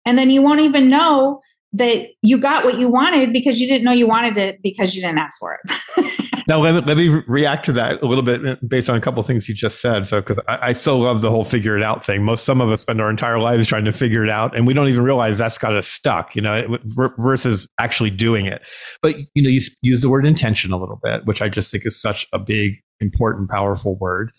And 0.06 0.18
then 0.18 0.30
you 0.30 0.42
won't 0.42 0.60
even 0.60 0.90
know 0.90 1.40
that 1.74 2.08
you 2.22 2.38
got 2.38 2.66
what 2.66 2.80
you 2.80 2.90
wanted 2.90 3.32
because 3.32 3.62
you 3.62 3.68
didn't 3.68 3.86
know 3.86 3.92
you 3.92 4.08
wanted 4.08 4.38
it 4.38 4.62
because 4.62 4.96
you 4.96 5.02
didn't 5.02 5.20
ask 5.20 5.40
for 5.40 5.58
it. 5.64 6.22
Now, 6.50 6.60
let 6.60 6.74
me, 6.74 6.82
let 6.82 6.98
me 6.98 7.10
react 7.28 7.66
to 7.66 7.74
that 7.74 8.02
a 8.02 8.08
little 8.08 8.24
bit 8.24 8.68
based 8.68 8.90
on 8.90 8.98
a 8.98 9.02
couple 9.02 9.20
of 9.20 9.28
things 9.28 9.48
you 9.48 9.54
just 9.54 9.82
said. 9.82 10.08
So, 10.08 10.20
because 10.20 10.40
I, 10.48 10.70
I, 10.70 10.74
still 10.74 10.98
love 10.98 11.22
the 11.22 11.30
whole 11.30 11.44
figure 11.44 11.78
it 11.78 11.84
out 11.84 12.04
thing. 12.04 12.24
Most, 12.24 12.44
some 12.44 12.60
of 12.60 12.70
us 12.70 12.82
spend 12.82 13.00
our 13.00 13.12
entire 13.12 13.38
lives 13.38 13.68
trying 13.68 13.86
to 13.86 13.92
figure 13.92 14.24
it 14.24 14.32
out, 14.32 14.58
and 14.58 14.66
we 14.66 14.74
don't 14.74 14.88
even 14.88 15.04
realize 15.04 15.38
that's 15.38 15.60
got 15.60 15.76
us 15.76 15.88
stuck, 15.88 16.36
you 16.36 16.42
know, 16.42 16.80
versus 17.20 17.68
actually 17.78 18.10
doing 18.10 18.48
it. 18.48 18.64
But, 19.04 19.18
you 19.36 19.44
know, 19.44 19.50
you 19.50 19.62
use 19.84 20.02
the 20.02 20.10
word 20.10 20.26
intention 20.26 20.72
a 20.72 20.78
little 20.78 21.00
bit, 21.04 21.28
which 21.28 21.40
I 21.40 21.50
just 21.50 21.72
think 21.72 21.86
is 21.86 22.02
such 22.02 22.26
a 22.34 22.40
big, 22.40 22.80
important, 23.00 23.52
powerful 23.52 23.96
word. 24.00 24.32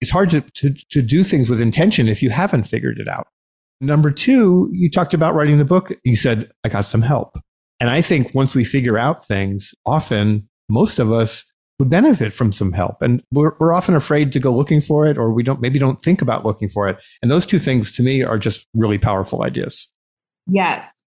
It's 0.00 0.12
hard 0.12 0.30
to, 0.30 0.42
to, 0.42 0.72
to 0.90 1.02
do 1.02 1.24
things 1.24 1.50
with 1.50 1.60
intention 1.60 2.06
if 2.06 2.22
you 2.22 2.30
haven't 2.30 2.68
figured 2.68 3.00
it 3.00 3.08
out. 3.08 3.26
Number 3.80 4.12
two, 4.12 4.70
you 4.72 4.88
talked 4.88 5.14
about 5.14 5.34
writing 5.34 5.58
the 5.58 5.64
book. 5.64 5.90
You 6.04 6.14
said, 6.14 6.48
I 6.62 6.68
got 6.68 6.82
some 6.82 7.02
help. 7.02 7.36
And 7.80 7.90
I 7.90 8.02
think 8.02 8.36
once 8.36 8.54
we 8.54 8.64
figure 8.64 8.96
out 8.96 9.26
things, 9.26 9.74
often 9.84 10.48
most 10.68 11.00
of 11.00 11.10
us 11.10 11.44
would 11.78 11.90
benefit 11.90 12.32
from 12.32 12.52
some 12.52 12.72
help. 12.72 13.02
And 13.02 13.22
we're, 13.30 13.52
we're 13.58 13.72
often 13.72 13.94
afraid 13.94 14.32
to 14.32 14.40
go 14.40 14.54
looking 14.54 14.80
for 14.80 15.06
it, 15.06 15.18
or 15.18 15.32
we 15.32 15.42
don't, 15.42 15.60
maybe 15.60 15.78
don't 15.78 16.02
think 16.02 16.22
about 16.22 16.44
looking 16.44 16.68
for 16.68 16.88
it. 16.88 16.98
And 17.22 17.30
those 17.30 17.44
two 17.44 17.58
things 17.58 17.94
to 17.96 18.02
me 18.02 18.22
are 18.22 18.38
just 18.38 18.66
really 18.74 18.98
powerful 18.98 19.42
ideas. 19.42 19.88
Yes. 20.46 21.02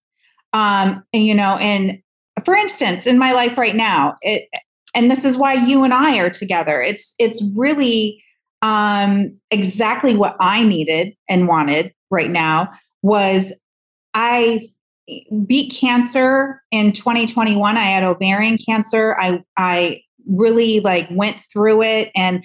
Um, 0.54 1.04
and, 1.14 1.26
you 1.26 1.34
know, 1.34 1.58
and 1.60 2.00
for 2.46 2.56
instance, 2.56 3.08
in 3.08 3.18
my 3.18 3.32
life 3.32 3.58
right 3.58 3.76
now, 3.76 4.16
it, 4.22 4.48
and 4.96 5.10
this 5.10 5.26
is 5.26 5.38
why 5.38 5.54
you 5.54 5.84
and 5.84 5.94
I 5.94 6.18
are 6.20 6.30
together. 6.30 6.82
It's, 6.82 7.14
it's 7.20 7.44
really 7.56 8.24
um, 8.62 9.38
exactly 9.52 10.16
what 10.16 10.36
I 10.40 10.64
needed 10.64 11.16
and 11.28 11.48
wanted 11.48 11.94
right 12.12 12.30
now 12.30 12.70
was 13.02 13.54
I 14.14 14.68
beat 15.46 15.74
cancer 15.74 16.62
in 16.72 16.92
2021. 16.92 17.78
I 17.78 17.82
had 17.82 18.04
ovarian 18.04 18.58
cancer. 18.58 19.16
I 19.20 19.44
I 19.58 20.02
really 20.30 20.80
like 20.80 21.08
went 21.12 21.40
through 21.52 21.82
it 21.82 22.12
and 22.16 22.44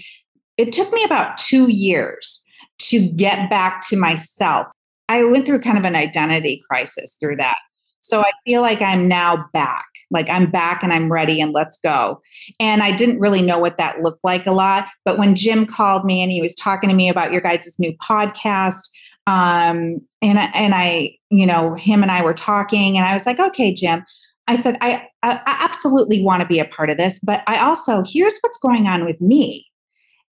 it 0.57 0.73
took 0.73 0.93
me 0.93 1.03
about 1.05 1.37
2 1.37 1.71
years 1.71 2.45
to 2.79 3.07
get 3.09 3.51
back 3.51 3.83
to 3.89 3.97
myself. 3.97 4.69
I 5.09 5.25
went 5.25 5.47
through 5.47 5.61
kind 5.61 5.79
of 5.79 5.85
an 5.85 5.97
identity 5.97 6.63
crisis 6.69 7.17
through 7.21 7.37
that. 7.37 7.59
So 8.01 8.21
I 8.21 8.31
feel 8.45 8.61
like 8.61 8.83
I'm 8.83 9.09
now 9.09 9.47
back. 9.53 9.87
Like 10.11 10.29
I'm 10.29 10.51
back 10.51 10.83
and 10.83 10.93
I'm 10.93 11.11
ready 11.11 11.41
and 11.41 11.53
let's 11.53 11.79
go. 11.79 12.21
And 12.61 12.83
I 12.83 12.93
didn't 12.93 13.19
really 13.19 13.43
know 13.43 13.59
what 13.59 13.79
that 13.79 14.03
looked 14.03 14.23
like 14.23 14.47
a 14.47 14.53
lot. 14.53 14.87
But 15.05 15.19
when 15.19 15.35
Jim 15.35 15.65
called 15.65 16.05
me 16.05 16.23
and 16.23 16.31
he 16.31 16.43
was 16.43 16.55
talking 16.55 16.91
to 16.91 16.95
me 16.95 17.09
about 17.09 17.33
your 17.33 17.41
guys' 17.41 17.77
new 17.79 17.93
podcast, 17.97 18.91
um, 19.27 20.01
and 20.21 20.39
and 20.39 20.75
I, 20.75 21.17
you 21.31 21.47
know, 21.47 21.75
him 21.75 22.03
and 22.03 22.13
I 22.13 22.23
were 22.23 22.35
talking, 22.35 22.99
and 22.99 23.07
I 23.07 23.15
was 23.15 23.25
like, 23.25 23.41
okay, 23.41 23.73
Jim. 23.73 24.05
I 24.47 24.57
said, 24.57 24.77
I, 25.25 25.41
I 25.47 25.65
absolutely 25.65 26.23
want 26.23 26.43
to 26.43 26.47
be 26.47 26.61
a 26.61 26.67
part 26.67 26.91
of 26.91 26.99
this, 26.99 27.19
but 27.19 27.43
I 27.47 27.59
also 27.59 28.05
here's 28.07 28.39
what's 28.41 28.59
going 28.59 28.87
on 28.87 29.05
with 29.05 29.21
me. 29.21 29.67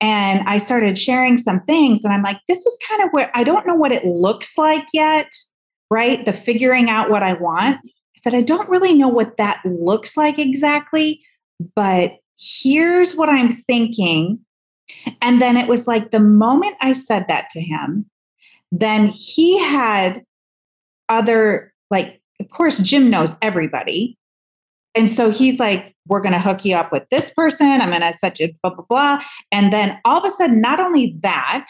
And 0.01 0.47
I 0.49 0.59
started 0.59 0.99
sharing 0.99 1.39
some 1.39 1.61
things, 1.61 2.05
and 2.05 2.13
I'm 2.13 2.23
like, 2.23 2.41
this 2.49 2.67
is 2.67 2.79
kind 2.89 3.03
of 3.03 3.11
where 3.13 3.31
I 3.35 3.45
don't 3.45 3.67
know 3.67 3.75
what 3.75 3.93
it 3.93 4.05
looks 4.05 4.59
like 4.59 4.87
yet, 4.93 5.33
right? 5.91 6.25
The 6.25 6.33
figuring 6.33 6.91
out 6.91 7.09
what 7.09 7.23
I 7.23 7.35
want. 7.35 7.77
I 7.77 8.21
said, 8.21 8.35
I 8.35 8.43
don't 8.43 8.69
really 8.69 8.95
know 8.95 9.09
what 9.09 9.37
that 9.37 9.63
looks 9.65 10.17
like 10.17 10.39
exactly, 10.39 11.21
but 11.77 12.15
here's 12.39 13.15
what 13.15 13.29
I'm 13.29 13.53
thinking. 13.53 14.41
And 15.21 15.41
then 15.41 15.57
it 15.57 15.69
was 15.69 15.87
like 15.87 16.11
the 16.11 16.21
moment 16.21 16.75
I 16.81 16.93
said 16.93 17.27
that 17.29 17.49
to 17.51 17.61
him, 17.61 18.05
then 18.73 19.07
he 19.07 19.59
had 19.61 20.25
other, 21.09 21.73
like, 21.91 22.21
of 22.41 22.49
course, 22.49 22.79
Jim 22.79 23.09
knows 23.09 23.37
everybody. 23.41 24.19
And 24.95 25.09
so 25.09 25.31
he's 25.31 25.59
like, 25.59 25.95
we're 26.07 26.21
going 26.21 26.35
to 26.35 26.39
hook 26.39 26.65
you 26.65 26.77
up 26.77 26.93
with 26.93 27.09
this 27.11 27.31
person. 27.31 27.81
I'm 27.81 27.91
going 27.91 28.03
to 28.03 28.13
set 28.13 28.39
you 28.39 28.53
blah, 28.63 28.75
blah, 28.75 28.85
blah. 28.89 29.23
And 29.51 29.73
then 29.73 29.99
all 30.05 30.21
of 30.21 30.27
a 30.27 30.31
sudden, 30.31 30.61
not 30.61 30.81
only 30.81 31.17
that, 31.21 31.67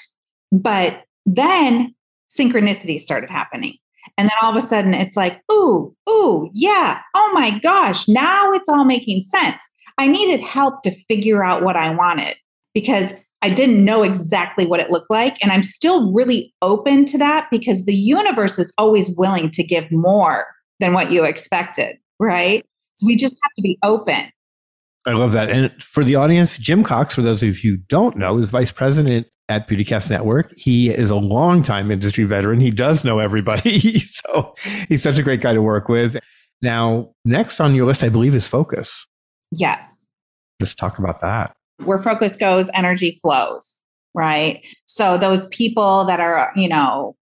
but 0.51 1.03
then 1.27 1.95
synchronicity 2.31 2.99
started 2.99 3.31
happening. 3.31 3.75
And 4.19 4.29
then 4.29 4.37
all 4.43 4.51
of 4.51 4.57
a 4.57 4.67
sudden, 4.67 4.95
it's 4.95 5.17
like, 5.17 5.41
ooh, 5.51 5.95
ooh, 6.09 6.51
yeah, 6.53 7.01
oh 7.15 7.31
my 7.33 7.59
gosh, 7.61 8.09
now 8.09 8.51
it's 8.53 8.69
all 8.69 8.85
making 8.85 9.23
sense. 9.23 9.63
I 9.99 10.09
needed 10.09 10.41
help 10.41 10.83
to 10.83 10.91
figure 11.09 11.45
out 11.45 11.63
what 11.63 11.77
I 11.77 11.95
wanted 11.95 12.37
because 12.75 13.15
I 13.43 13.51
didn't 13.51 13.85
know 13.85 14.03
exactly 14.03 14.67
what 14.67 14.81
it 14.81 14.91
looked 14.91 15.11
like. 15.11 15.43
And 15.43 15.53
I'm 15.53 15.63
still 15.63 16.13
really 16.13 16.55
open 16.63 17.05
to 17.07 17.19
that 17.19 17.49
because 17.51 17.85
the 17.85 17.95
universe 17.95 18.59
is 18.59 18.73
always 18.79 19.15
willing 19.17 19.51
to 19.51 19.65
give 19.65 19.91
more 19.91 20.47
than 20.81 20.93
what 20.93 21.11
you 21.11 21.25
expected, 21.25 21.97
right? 22.21 22.65
So 23.03 23.07
we 23.07 23.17
just 23.17 23.37
have 23.43 23.53
to 23.57 23.63
be 23.63 23.79
open. 23.83 24.31
I 25.07 25.13
love 25.13 25.33
that. 25.33 25.51
And 25.51 25.73
for 25.83 26.05
the 26.05 26.15
audience, 26.15 26.57
Jim 26.59 26.85
Cox, 26.85 27.15
for 27.15 27.23
those 27.23 27.43
of 27.43 27.65
you 27.65 27.73
who 27.73 27.77
don't 27.89 28.17
know, 28.17 28.39
is 28.39 28.49
vice 28.51 28.71
president 28.71 29.27
at 29.49 29.69
Beautycast 29.69 30.09
Network. 30.09 30.53
He 30.57 30.91
is 30.91 31.11
a 31.11 31.17
longtime 31.17 31.91
industry 31.91 32.25
veteran. 32.25 32.61
He 32.61 32.71
does 32.71 33.05
know 33.05 33.19
everybody. 33.19 33.99
so 33.99 34.55
he's 34.89 35.03
such 35.03 35.19
a 35.19 35.23
great 35.23 35.41
guy 35.41 35.55
to 35.55 35.63
work 35.63 35.89
with. 35.89 36.17
Now, 36.61 37.11
next 37.25 37.61
on 37.61 37.75
your 37.75 37.87
list, 37.87 38.05
I 38.05 38.09
believe, 38.09 38.35
is 38.35 38.47
focus. 38.47 39.07
Yes. 39.51 40.07
Let's 40.61 40.77
talk 40.77 40.99
about 41.01 41.21
that 41.21 41.53
where 41.85 41.99
focus 41.99 42.37
goes, 42.37 42.71
energy 42.75 43.19
flows, 43.23 43.81
right? 44.15 44.65
So 44.87 45.19
those 45.19 45.47
people 45.47 46.05
that 46.05 46.21
are, 46.21 46.53
you 46.57 46.69
know, 46.69 47.17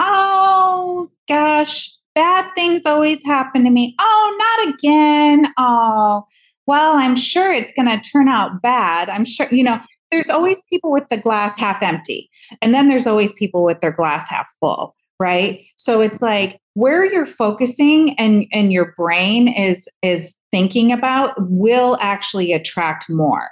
oh 0.00 1.10
gosh, 1.28 1.90
bad 2.14 2.50
things 2.54 2.86
always 2.86 3.22
happen 3.24 3.64
to 3.64 3.70
me. 3.70 3.94
Oh, 4.00 4.56
not 4.64 4.74
again. 4.74 5.52
Oh, 5.58 6.24
well, 6.66 6.96
I'm 6.96 7.16
sure 7.16 7.52
it's 7.52 7.72
going 7.72 7.88
to 7.88 8.10
turn 8.10 8.28
out 8.28 8.62
bad. 8.62 9.08
I'm 9.08 9.24
sure, 9.24 9.48
you 9.50 9.64
know, 9.64 9.80
there's 10.10 10.28
always 10.28 10.62
people 10.70 10.90
with 10.90 11.08
the 11.08 11.16
glass 11.16 11.58
half 11.58 11.82
empty. 11.82 12.30
And 12.62 12.74
then 12.74 12.88
there's 12.88 13.06
always 13.06 13.32
people 13.32 13.64
with 13.64 13.80
their 13.80 13.92
glass 13.92 14.28
half 14.28 14.48
full, 14.60 14.94
right? 15.18 15.60
So 15.76 16.00
it's 16.00 16.20
like 16.20 16.60
where 16.74 17.10
you're 17.10 17.26
focusing 17.26 18.18
and 18.18 18.46
and 18.52 18.72
your 18.72 18.94
brain 18.96 19.48
is 19.48 19.88
is 20.02 20.36
thinking 20.50 20.92
about 20.92 21.34
will 21.38 21.96
actually 22.00 22.52
attract 22.52 23.08
more 23.08 23.48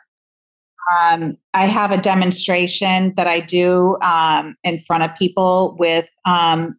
um, 1.00 1.36
I 1.54 1.66
have 1.66 1.92
a 1.92 2.00
demonstration 2.00 3.12
that 3.16 3.26
I 3.26 3.40
do 3.40 3.98
um, 4.02 4.56
in 4.64 4.80
front 4.80 5.02
of 5.02 5.14
people 5.16 5.76
with 5.78 6.08
um, 6.24 6.78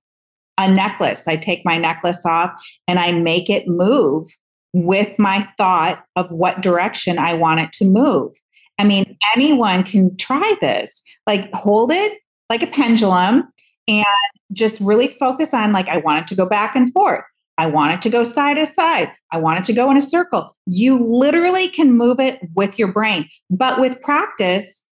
a 0.60 0.72
necklace. 0.72 1.28
I 1.28 1.38
take 1.38 1.66
my 1.66 1.80
necklace 1.80 2.26
off 2.26 2.52
and 2.88 3.00
I 3.00 3.12
make 3.14 3.50
it 3.50 3.68
move 3.68 4.28
with 4.74 5.18
my 5.18 5.48
thought 5.58 6.04
of 6.16 6.32
what 6.32 6.62
direction 6.62 7.18
I 7.18 7.34
want 7.34 7.62
it 7.62 7.72
to 7.74 7.86
move. 7.86 8.34
I 8.78 8.84
mean, 8.84 9.18
anyone 9.36 9.84
can 9.84 10.16
try 10.18 10.56
this. 10.62 11.02
Like, 11.26 11.52
hold 11.54 11.92
it 11.92 12.20
like 12.50 12.62
a 12.62 12.68
pendulum 12.68 13.52
and 13.88 14.06
just 14.54 14.80
really 14.80 15.08
focus 15.08 15.54
on, 15.54 15.74
like, 15.74 15.88
I 15.88 15.98
want 15.98 16.22
it 16.22 16.28
to 16.28 16.36
go 16.36 16.48
back 16.48 16.76
and 16.76 16.92
forth. 16.94 17.24
I 17.58 17.66
want 17.66 17.94
it 17.94 18.02
to 18.04 18.10
go 18.10 18.24
side 18.24 18.56
to 18.56 18.66
side. 18.66 19.12
I 19.34 19.38
want 19.38 19.60
it 19.60 19.66
to 19.66 19.74
go 19.74 19.92
in 19.92 19.98
a 19.98 20.02
circle. 20.02 20.56
You 20.66 20.98
literally 21.04 21.68
can 21.68 21.98
move 21.98 22.20
it 22.20 22.40
with 22.56 22.80
your 22.80 22.88
brain. 22.90 23.28
But 23.50 23.82
with 23.82 24.02
practice, 24.02 24.84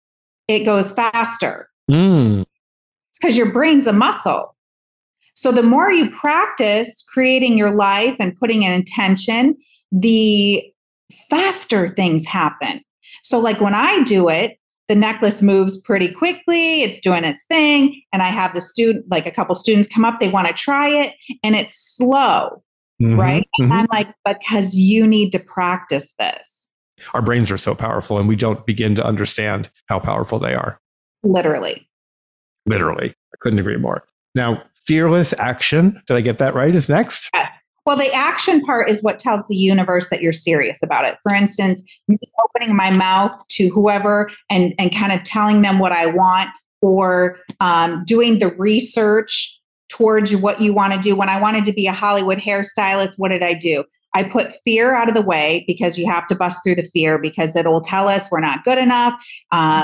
it 0.49 0.65
goes 0.65 0.91
faster. 0.91 1.69
Mm. 1.89 2.41
It's 3.11 3.19
because 3.21 3.37
your 3.37 3.51
brain's 3.53 3.87
a 3.87 3.93
muscle. 3.93 4.53
So 5.37 5.51
the 5.51 5.63
more 5.63 5.91
you 5.91 6.09
practice 6.09 7.03
creating 7.13 7.59
your 7.59 7.75
life 7.75 8.15
and 8.19 8.35
putting 8.35 8.65
an 8.65 8.73
intention, 8.73 9.55
the 9.91 10.63
faster 11.29 11.87
things 11.87 12.25
happen. 12.25 12.81
So, 13.23 13.39
like 13.39 13.61
when 13.61 13.75
I 13.75 14.01
do 14.03 14.29
it, 14.29 14.57
the 14.87 14.95
necklace 14.95 15.41
moves 15.41 15.79
pretty 15.81 16.07
quickly 16.07 16.81
it's 16.81 17.01
doing 17.01 17.25
its 17.25 17.43
thing 17.47 18.01
and 18.13 18.23
i 18.23 18.27
have 18.27 18.53
the 18.53 18.61
student 18.61 19.03
like 19.11 19.25
a 19.25 19.31
couple 19.31 19.53
students 19.53 19.85
come 19.85 20.05
up 20.05 20.21
they 20.21 20.29
want 20.29 20.47
to 20.47 20.53
try 20.53 20.87
it 20.87 21.13
and 21.43 21.57
it's 21.57 21.77
slow 21.77 22.63
mm-hmm, 23.01 23.19
right? 23.19 23.45
Mm-hmm. 23.59 23.69
i'm 23.69 23.87
like 23.91 24.07
because 24.25 24.75
you 24.75 25.05
need 25.05 25.31
to 25.31 25.39
practice 25.39 26.13
this. 26.19 26.69
Our 27.13 27.21
brains 27.21 27.51
are 27.51 27.57
so 27.57 27.75
powerful 27.75 28.17
and 28.17 28.27
we 28.27 28.35
don't 28.35 28.65
begin 28.65 28.95
to 28.95 29.05
understand 29.05 29.69
how 29.87 29.99
powerful 29.99 30.39
they 30.39 30.55
are. 30.55 30.79
Literally. 31.23 31.87
Literally. 32.65 33.09
I 33.09 33.37
couldn't 33.39 33.59
agree 33.59 33.77
more. 33.77 34.03
Now 34.35 34.63
fearless 34.87 35.33
action 35.37 36.01
did 36.07 36.17
i 36.17 36.21
get 36.21 36.37
that 36.37 36.55
right 36.55 36.73
is 36.73 36.89
next. 36.89 37.29
Well, 37.87 37.95
the 37.95 38.11
action 38.11 38.59
part 38.63 38.89
is 38.89 39.01
what 39.01 39.17
tells 39.17 39.47
the 39.47 39.55
universe 39.55 40.09
that 40.09 40.21
you're 40.21 40.33
serious 40.33 40.83
about 40.83 41.07
it. 41.07 41.17
For 41.23 41.33
instance, 41.33 41.81
me 42.09 42.17
opening 42.43 42.75
my 42.75 42.91
mouth 42.91 43.31
to 43.47 43.69
whoever 43.69 44.29
and, 44.49 44.75
and 44.77 44.93
kind 44.93 45.13
of 45.13 45.23
telling 45.23 45.61
them 45.61 45.79
what 45.79 45.93
I 45.93 46.07
want, 46.07 46.49
or 46.81 47.39
um, 47.61 48.03
doing 48.05 48.39
the 48.39 48.53
research 48.57 49.57
towards 49.89 50.35
what 50.35 50.59
you 50.59 50.73
want 50.73 50.93
to 50.93 50.99
do. 50.99 51.15
When 51.15 51.29
I 51.29 51.39
wanted 51.39 51.63
to 51.63 51.71
be 51.71 51.87
a 51.87 51.93
Hollywood 51.93 52.39
hairstylist, 52.39 53.13
what 53.17 53.29
did 53.29 53.41
I 53.41 53.53
do? 53.53 53.85
I 54.13 54.23
put 54.23 54.51
fear 54.65 54.93
out 54.93 55.07
of 55.07 55.15
the 55.15 55.21
way 55.21 55.63
because 55.65 55.97
you 55.97 56.05
have 56.11 56.27
to 56.27 56.35
bust 56.35 56.65
through 56.65 56.75
the 56.75 56.89
fear 56.93 57.17
because 57.17 57.55
it'll 57.55 57.79
tell 57.79 58.09
us 58.09 58.29
we're 58.29 58.41
not 58.41 58.65
good 58.65 58.77
enough. 58.77 59.13
Uh, 59.53 59.83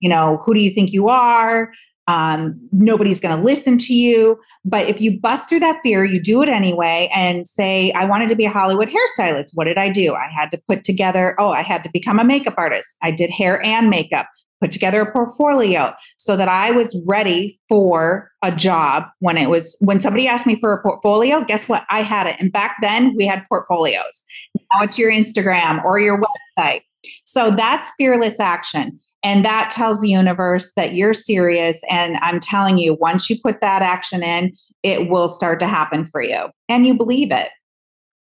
you 0.00 0.10
know, 0.10 0.42
who 0.44 0.52
do 0.52 0.60
you 0.60 0.70
think 0.70 0.92
you 0.92 1.08
are? 1.08 1.72
Um, 2.08 2.58
nobody's 2.72 3.20
going 3.20 3.36
to 3.36 3.40
listen 3.40 3.76
to 3.76 3.92
you. 3.92 4.40
But 4.64 4.88
if 4.88 5.00
you 5.00 5.20
bust 5.20 5.48
through 5.48 5.60
that 5.60 5.78
fear, 5.82 6.04
you 6.04 6.20
do 6.20 6.42
it 6.42 6.48
anyway 6.48 7.10
and 7.14 7.46
say, 7.46 7.92
I 7.92 8.06
wanted 8.06 8.30
to 8.30 8.34
be 8.34 8.46
a 8.46 8.50
Hollywood 8.50 8.88
hairstylist. 8.88 9.50
What 9.54 9.64
did 9.64 9.76
I 9.76 9.90
do? 9.90 10.14
I 10.14 10.26
had 10.28 10.50
to 10.52 10.62
put 10.66 10.84
together, 10.84 11.36
oh, 11.38 11.52
I 11.52 11.62
had 11.62 11.84
to 11.84 11.90
become 11.92 12.18
a 12.18 12.24
makeup 12.24 12.54
artist. 12.56 12.96
I 13.02 13.10
did 13.10 13.28
hair 13.28 13.64
and 13.64 13.90
makeup, 13.90 14.26
put 14.62 14.70
together 14.70 15.02
a 15.02 15.12
portfolio 15.12 15.92
so 16.16 16.34
that 16.34 16.48
I 16.48 16.70
was 16.70 16.98
ready 17.06 17.60
for 17.68 18.30
a 18.42 18.50
job 18.50 19.04
when 19.18 19.36
it 19.36 19.50
was, 19.50 19.76
when 19.80 20.00
somebody 20.00 20.26
asked 20.26 20.46
me 20.46 20.58
for 20.58 20.72
a 20.72 20.82
portfolio, 20.82 21.44
guess 21.44 21.68
what? 21.68 21.84
I 21.90 22.00
had 22.00 22.26
it. 22.26 22.36
And 22.40 22.50
back 22.50 22.76
then 22.80 23.14
we 23.16 23.26
had 23.26 23.44
portfolios. 23.50 24.24
Now 24.72 24.82
it's 24.82 24.98
your 24.98 25.12
Instagram 25.12 25.84
or 25.84 26.00
your 26.00 26.20
website. 26.20 26.80
So 27.24 27.50
that's 27.50 27.92
fearless 27.98 28.40
action. 28.40 28.98
And 29.22 29.44
that 29.44 29.70
tells 29.70 30.00
the 30.00 30.08
universe 30.08 30.72
that 30.76 30.94
you're 30.94 31.14
serious. 31.14 31.80
And 31.90 32.16
I'm 32.22 32.40
telling 32.40 32.78
you, 32.78 32.94
once 32.94 33.28
you 33.28 33.36
put 33.42 33.60
that 33.60 33.82
action 33.82 34.22
in, 34.22 34.52
it 34.82 35.08
will 35.08 35.28
start 35.28 35.58
to 35.60 35.66
happen 35.66 36.06
for 36.06 36.22
you 36.22 36.46
and 36.68 36.86
you 36.86 36.94
believe 36.94 37.32
it. 37.32 37.50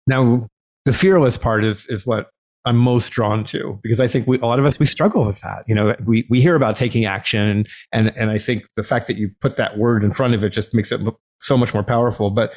Now, 0.06 0.48
the 0.86 0.94
fearless 0.94 1.38
part 1.38 1.66
is 1.66 1.86
is 1.88 2.06
what 2.06 2.30
I'm 2.64 2.78
most 2.78 3.10
drawn 3.10 3.44
to 3.46 3.80
because 3.84 4.00
I 4.00 4.08
think 4.08 4.28
we, 4.28 4.40
a 4.40 4.46
lot 4.46 4.60
of 4.60 4.66
us 4.66 4.80
we 4.80 4.86
struggle 4.86 5.26
with 5.26 5.42
that. 5.42 5.64
You 5.68 5.76
know, 5.76 5.96
we 6.06 6.26
we 6.30 6.42
hear 6.42 6.56
about 6.56 6.78
taking 6.78 7.06
action, 7.06 7.66
and 7.92 8.14
and 8.16 8.32
I 8.32 8.40
think 8.40 8.64
the 8.76 8.84
fact 8.84 9.08
that 9.08 9.18
you 9.18 9.32
put 9.42 9.58
that 9.58 9.78
word 9.78 10.04
in 10.04 10.14
front 10.14 10.34
of 10.34 10.44
it 10.44 10.50
just 10.50 10.74
makes 10.74 10.92
it 10.92 11.02
look 11.02 11.20
so 11.42 11.58
much 11.58 11.74
more 11.74 11.84
powerful. 11.84 12.30
But 12.30 12.54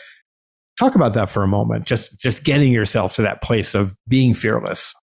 talk 0.78 0.94
about 0.94 1.14
that 1.14 1.30
for 1.30 1.42
a 1.42 1.48
moment. 1.48 1.86
Just 1.86 2.18
just 2.20 2.44
getting 2.44 2.72
yourself 2.72 3.14
to 3.14 3.22
that 3.22 3.42
place 3.42 3.74
of 3.74 3.96
being 4.08 4.34
fearless. 4.34 4.94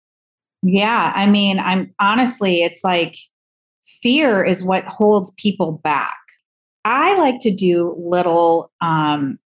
Yeah, 0.70 1.14
I 1.16 1.28
mean, 1.28 1.60
I'm 1.60 1.94
honestly, 1.98 2.62
it's 2.62 2.84
like 2.84 3.16
fear 4.02 4.44
is 4.44 4.66
what 4.66 4.84
holds 4.84 5.32
people 5.38 5.72
back. 5.72 6.18
I 6.84 7.18
like 7.18 7.40
to 7.42 7.56
do 7.56 7.96
little, 7.98 8.70
um, 8.82 9.40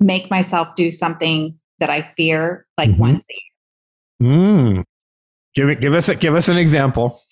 make 0.00 0.30
myself 0.30 0.68
do 0.76 0.90
something 0.90 1.58
that 1.78 1.88
I 1.88 2.02
fear 2.14 2.66
like 2.76 2.90
mm-hmm. 2.90 3.00
once 3.00 3.26
a 3.30 3.34
year. 4.20 4.32
Mm. 4.32 4.84
Give 5.54 5.70
it, 5.70 5.80
give 5.80 5.94
us 5.94 6.10
a, 6.10 6.14
give 6.14 6.34
us 6.34 6.48
an 6.48 6.58
example. 6.58 7.22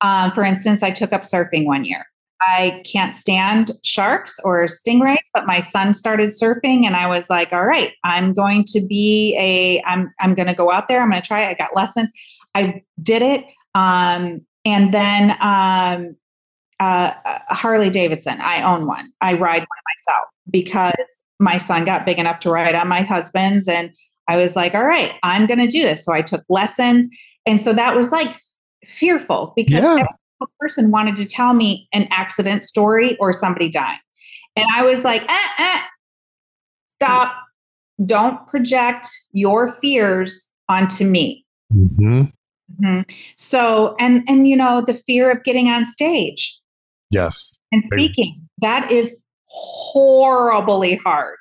um, 0.00 0.30
for 0.34 0.42
instance, 0.42 0.82
I 0.82 0.90
took 0.90 1.12
up 1.12 1.22
surfing 1.22 1.66
one 1.66 1.84
year. 1.84 2.06
I 2.48 2.82
can't 2.84 3.14
stand 3.14 3.72
sharks 3.84 4.38
or 4.44 4.66
stingrays, 4.66 5.28
but 5.32 5.46
my 5.46 5.60
son 5.60 5.94
started 5.94 6.30
surfing 6.30 6.84
and 6.84 6.96
I 6.96 7.06
was 7.06 7.30
like, 7.30 7.52
all 7.52 7.64
right, 7.64 7.92
I'm 8.04 8.32
going 8.32 8.64
to 8.64 8.80
be 8.86 9.36
a 9.38 9.82
I'm 9.82 10.12
I'm 10.20 10.34
going 10.34 10.48
to 10.48 10.54
go 10.54 10.70
out 10.70 10.88
there. 10.88 11.02
I'm 11.02 11.10
going 11.10 11.22
to 11.22 11.26
try 11.26 11.42
it. 11.42 11.48
I 11.48 11.54
got 11.54 11.74
lessons. 11.74 12.10
I 12.54 12.82
did 13.02 13.22
it. 13.22 13.46
Um, 13.74 14.42
and 14.64 14.92
then 14.92 15.36
um, 15.40 16.16
uh, 16.80 17.12
Harley 17.48 17.90
Davidson, 17.90 18.38
I 18.40 18.62
own 18.62 18.86
one. 18.86 19.12
I 19.20 19.34
ride 19.34 19.60
one 19.60 19.66
myself 19.96 20.28
because 20.50 21.22
my 21.38 21.56
son 21.56 21.84
got 21.84 22.06
big 22.06 22.18
enough 22.18 22.40
to 22.40 22.50
ride 22.50 22.74
on 22.74 22.88
my 22.88 23.00
husband's. 23.02 23.68
And 23.68 23.92
I 24.28 24.36
was 24.36 24.54
like, 24.56 24.74
all 24.74 24.84
right, 24.84 25.14
I'm 25.22 25.46
going 25.46 25.58
to 25.58 25.66
do 25.66 25.82
this. 25.82 26.04
So 26.04 26.12
I 26.12 26.22
took 26.22 26.44
lessons. 26.48 27.08
And 27.46 27.60
so 27.60 27.72
that 27.72 27.96
was 27.96 28.12
like 28.12 28.36
fearful 28.84 29.52
because 29.56 29.82
yeah. 29.82 30.06
Person 30.60 30.90
wanted 30.90 31.16
to 31.16 31.26
tell 31.26 31.54
me 31.54 31.88
an 31.92 32.06
accident 32.10 32.64
story 32.64 33.16
or 33.18 33.32
somebody 33.32 33.68
dying. 33.68 33.98
And 34.56 34.66
I 34.74 34.84
was 34.84 35.04
like, 35.04 35.22
eh, 35.22 35.48
eh, 35.58 35.80
stop. 36.88 37.34
Don't 38.04 38.46
project 38.48 39.08
your 39.32 39.72
fears 39.74 40.48
onto 40.68 41.04
me. 41.04 41.44
Mm-hmm. 41.72 42.22
Mm-hmm. 42.80 43.00
So, 43.36 43.94
and 43.98 44.22
and 44.28 44.48
you 44.48 44.56
know, 44.56 44.80
the 44.80 44.94
fear 44.94 45.30
of 45.30 45.44
getting 45.44 45.68
on 45.68 45.84
stage. 45.84 46.58
Yes. 47.10 47.58
And 47.70 47.84
speaking, 47.84 48.48
that 48.62 48.90
is 48.90 49.14
horribly 49.46 50.96
hard. 50.96 51.36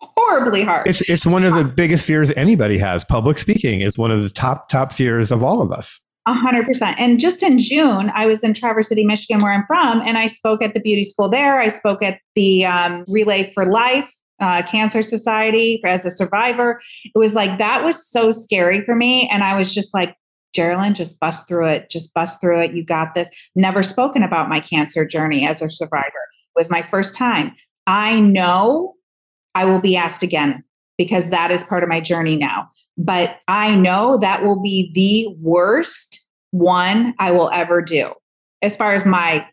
Horribly 0.00 0.62
hard. 0.62 0.86
It's 0.86 1.00
it's 1.08 1.24
one 1.24 1.44
of 1.44 1.54
the 1.54 1.64
biggest 1.64 2.04
fears 2.04 2.30
anybody 2.32 2.78
has. 2.78 3.04
Public 3.04 3.38
speaking 3.38 3.80
is 3.80 3.96
one 3.96 4.10
of 4.10 4.22
the 4.22 4.28
top 4.28 4.68
top 4.68 4.92
fears 4.92 5.30
of 5.30 5.42
all 5.42 5.62
of 5.62 5.72
us. 5.72 6.00
A 6.26 6.32
hundred 6.32 6.64
percent. 6.66 6.98
And 6.98 7.20
just 7.20 7.42
in 7.42 7.58
June, 7.58 8.10
I 8.14 8.26
was 8.26 8.42
in 8.42 8.54
Traverse 8.54 8.88
City, 8.88 9.04
Michigan, 9.04 9.42
where 9.42 9.52
I'm 9.52 9.66
from, 9.66 10.00
and 10.06 10.16
I 10.16 10.26
spoke 10.26 10.62
at 10.62 10.72
the 10.72 10.80
beauty 10.80 11.04
school 11.04 11.28
there. 11.28 11.58
I 11.58 11.68
spoke 11.68 12.02
at 12.02 12.18
the 12.34 12.64
um, 12.64 13.04
Relay 13.08 13.52
for 13.52 13.66
Life 13.66 14.10
uh, 14.40 14.62
Cancer 14.62 15.02
Society 15.02 15.82
as 15.84 16.06
a 16.06 16.10
survivor. 16.10 16.80
It 17.04 17.18
was 17.18 17.34
like 17.34 17.58
that 17.58 17.84
was 17.84 18.10
so 18.10 18.32
scary 18.32 18.82
for 18.84 18.94
me, 18.94 19.28
and 19.30 19.44
I 19.44 19.56
was 19.56 19.74
just 19.74 19.92
like, 19.92 20.16
Jerilynn, 20.56 20.94
just 20.94 21.20
bust 21.20 21.46
through 21.46 21.66
it. 21.66 21.90
Just 21.90 22.14
bust 22.14 22.40
through 22.40 22.60
it. 22.60 22.72
You 22.72 22.84
got 22.84 23.14
this. 23.14 23.28
Never 23.54 23.82
spoken 23.82 24.22
about 24.22 24.48
my 24.48 24.60
cancer 24.60 25.04
journey 25.04 25.46
as 25.46 25.60
a 25.60 25.68
survivor. 25.68 26.06
It 26.06 26.56
was 26.56 26.70
my 26.70 26.80
first 26.82 27.14
time. 27.14 27.52
I 27.86 28.20
know 28.20 28.94
I 29.54 29.64
will 29.64 29.80
be 29.80 29.96
asked 29.96 30.22
again 30.22 30.64
because 30.98 31.30
that 31.30 31.50
is 31.50 31.64
part 31.64 31.82
of 31.82 31.88
my 31.88 32.00
journey 32.00 32.36
now. 32.36 32.68
But 32.96 33.38
I 33.48 33.74
know 33.74 34.18
that 34.18 34.44
will 34.44 34.60
be 34.62 34.92
the 34.94 35.34
worst 35.40 36.24
one 36.52 37.14
I 37.18 37.32
will 37.32 37.50
ever 37.52 37.82
do 37.82 38.12
as 38.62 38.76
far 38.76 38.94
as 38.94 39.04
my, 39.04 39.46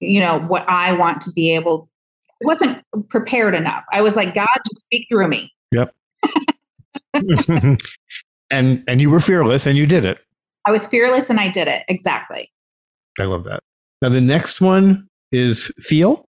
you 0.00 0.20
know, 0.20 0.38
what 0.40 0.64
I 0.68 0.92
want 0.92 1.20
to 1.22 1.32
be 1.32 1.54
able. 1.54 1.88
I 2.42 2.46
wasn't 2.46 2.82
prepared 3.10 3.54
enough. 3.54 3.84
I 3.92 4.00
was 4.00 4.16
like, 4.16 4.34
God, 4.34 4.46
just 4.66 4.82
speak 4.82 5.06
through 5.08 5.28
me. 5.28 5.52
Yep. 5.72 5.94
and 8.50 8.84
and 8.86 9.00
you 9.00 9.10
were 9.10 9.20
fearless 9.20 9.66
and 9.66 9.76
you 9.76 9.86
did 9.86 10.04
it. 10.04 10.18
I 10.66 10.70
was 10.70 10.86
fearless 10.86 11.28
and 11.30 11.40
I 11.40 11.48
did 11.48 11.68
it. 11.68 11.82
Exactly. 11.88 12.50
I 13.18 13.24
love 13.24 13.44
that. 13.44 13.60
Now 14.02 14.08
the 14.08 14.20
next 14.20 14.60
one 14.60 15.08
is 15.32 15.70
feel. 15.78 16.24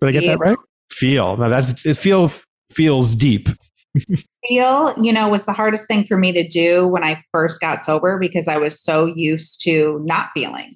Did 0.00 0.08
I 0.08 0.12
get 0.12 0.22
feel. 0.22 0.32
that 0.32 0.38
right? 0.38 0.58
Feel. 0.90 1.36
Now 1.36 1.48
that's 1.48 1.84
it 1.86 1.96
feels 1.96 2.44
feels 2.72 3.14
deep. 3.14 3.48
Feel, 4.46 4.94
you 5.00 5.12
know, 5.12 5.28
was 5.28 5.44
the 5.44 5.52
hardest 5.52 5.86
thing 5.86 6.06
for 6.06 6.16
me 6.16 6.32
to 6.32 6.46
do 6.46 6.86
when 6.88 7.04
I 7.04 7.22
first 7.32 7.60
got 7.60 7.78
sober 7.78 8.18
because 8.18 8.48
I 8.48 8.58
was 8.58 8.80
so 8.80 9.06
used 9.06 9.60
to 9.62 10.00
not 10.04 10.30
feeling 10.34 10.74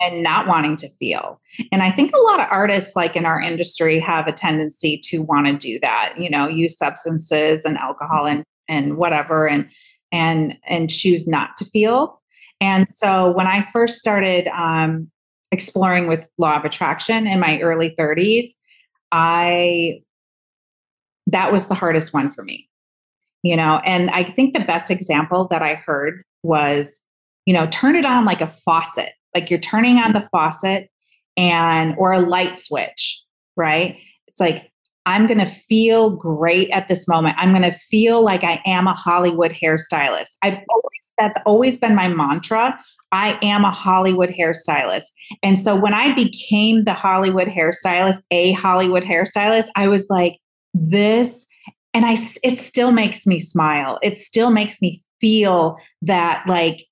and 0.00 0.22
not 0.22 0.46
wanting 0.46 0.76
to 0.76 0.88
feel. 0.98 1.40
And 1.72 1.82
I 1.82 1.90
think 1.90 2.12
a 2.14 2.20
lot 2.20 2.40
of 2.40 2.46
artists 2.50 2.94
like 2.94 3.16
in 3.16 3.24
our 3.24 3.40
industry 3.40 3.98
have 3.98 4.26
a 4.26 4.32
tendency 4.32 5.00
to 5.04 5.22
want 5.22 5.46
to 5.46 5.56
do 5.56 5.78
that, 5.80 6.14
you 6.16 6.30
know, 6.30 6.46
use 6.46 6.78
substances 6.78 7.64
and 7.64 7.76
alcohol 7.76 8.26
and 8.26 8.44
and 8.68 8.96
whatever 8.96 9.48
and 9.48 9.68
and 10.12 10.56
and 10.66 10.90
choose 10.90 11.26
not 11.26 11.56
to 11.56 11.64
feel 11.66 12.20
and 12.60 12.88
so 12.88 13.30
when 13.32 13.46
i 13.46 13.66
first 13.72 13.98
started 13.98 14.48
um, 14.48 15.10
exploring 15.52 16.06
with 16.06 16.26
law 16.38 16.56
of 16.56 16.64
attraction 16.64 17.26
in 17.26 17.40
my 17.40 17.58
early 17.60 17.94
30s 17.98 18.46
i 19.12 20.00
that 21.28 21.52
was 21.52 21.66
the 21.66 21.74
hardest 21.74 22.12
one 22.12 22.30
for 22.32 22.42
me 22.42 22.68
you 23.42 23.56
know 23.56 23.80
and 23.84 24.10
i 24.10 24.22
think 24.22 24.54
the 24.54 24.64
best 24.64 24.90
example 24.90 25.46
that 25.48 25.62
i 25.62 25.74
heard 25.74 26.22
was 26.42 27.00
you 27.46 27.54
know 27.54 27.66
turn 27.68 27.96
it 27.96 28.04
on 28.04 28.24
like 28.24 28.40
a 28.40 28.46
faucet 28.46 29.12
like 29.34 29.50
you're 29.50 29.58
turning 29.58 29.98
on 29.98 30.12
the 30.12 30.28
faucet 30.32 30.90
and 31.36 31.94
or 31.98 32.12
a 32.12 32.20
light 32.20 32.58
switch 32.58 33.22
right 33.56 33.96
it's 34.26 34.40
like 34.40 34.70
I'm 35.08 35.26
going 35.26 35.38
to 35.38 35.46
feel 35.46 36.10
great 36.10 36.68
at 36.68 36.88
this 36.88 37.08
moment. 37.08 37.34
I'm 37.38 37.48
going 37.54 37.62
to 37.62 37.72
feel 37.72 38.22
like 38.22 38.44
I 38.44 38.60
am 38.66 38.86
a 38.86 38.92
Hollywood 38.92 39.52
hairstylist. 39.52 40.36
I've 40.42 40.58
always, 40.68 41.12
that's 41.16 41.38
always 41.46 41.78
been 41.78 41.94
my 41.94 42.08
mantra. 42.08 42.78
I 43.10 43.38
am 43.40 43.64
a 43.64 43.70
Hollywood 43.70 44.28
hairstylist. 44.28 45.06
And 45.42 45.58
so 45.58 45.74
when 45.74 45.94
I 45.94 46.14
became 46.14 46.84
the 46.84 46.92
Hollywood 46.92 47.48
hairstylist, 47.48 48.20
a 48.30 48.52
Hollywood 48.52 49.02
hairstylist, 49.02 49.68
I 49.76 49.88
was 49.88 50.06
like, 50.10 50.36
this, 50.74 51.46
and 51.94 52.04
I, 52.04 52.16
it 52.42 52.56
still 52.56 52.92
makes 52.92 53.26
me 53.26 53.38
smile. 53.38 53.98
It 54.02 54.16
still 54.16 54.50
makes 54.50 54.80
me 54.80 55.02
feel 55.20 55.76
that 56.02 56.44
like 56.46 56.86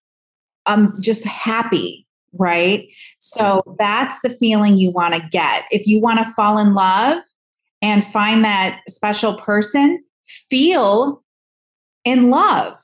I'm 0.67 1.01
just 1.01 1.27
happy. 1.27 2.07
Right. 2.39 2.93
So 3.19 3.63
that's 3.79 4.15
the 4.23 4.31
feeling 4.31 4.77
you 4.77 4.91
want 4.91 5.15
to 5.15 5.27
get. 5.31 5.65
If 5.71 5.87
you 5.87 6.01
want 6.01 6.19
to 6.19 6.33
fall 6.35 6.59
in 6.59 6.75
love, 6.75 7.23
and 7.83 8.05
find 8.05 8.45
that 8.45 8.81
special 8.89 9.35
person, 9.35 10.03
feel 10.51 11.23
in 12.05 12.31
love, 12.31 12.75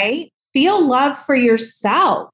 right? 0.00 0.32
Feel 0.52 0.86
love 0.86 1.18
for 1.18 1.34
yourself. 1.34 2.30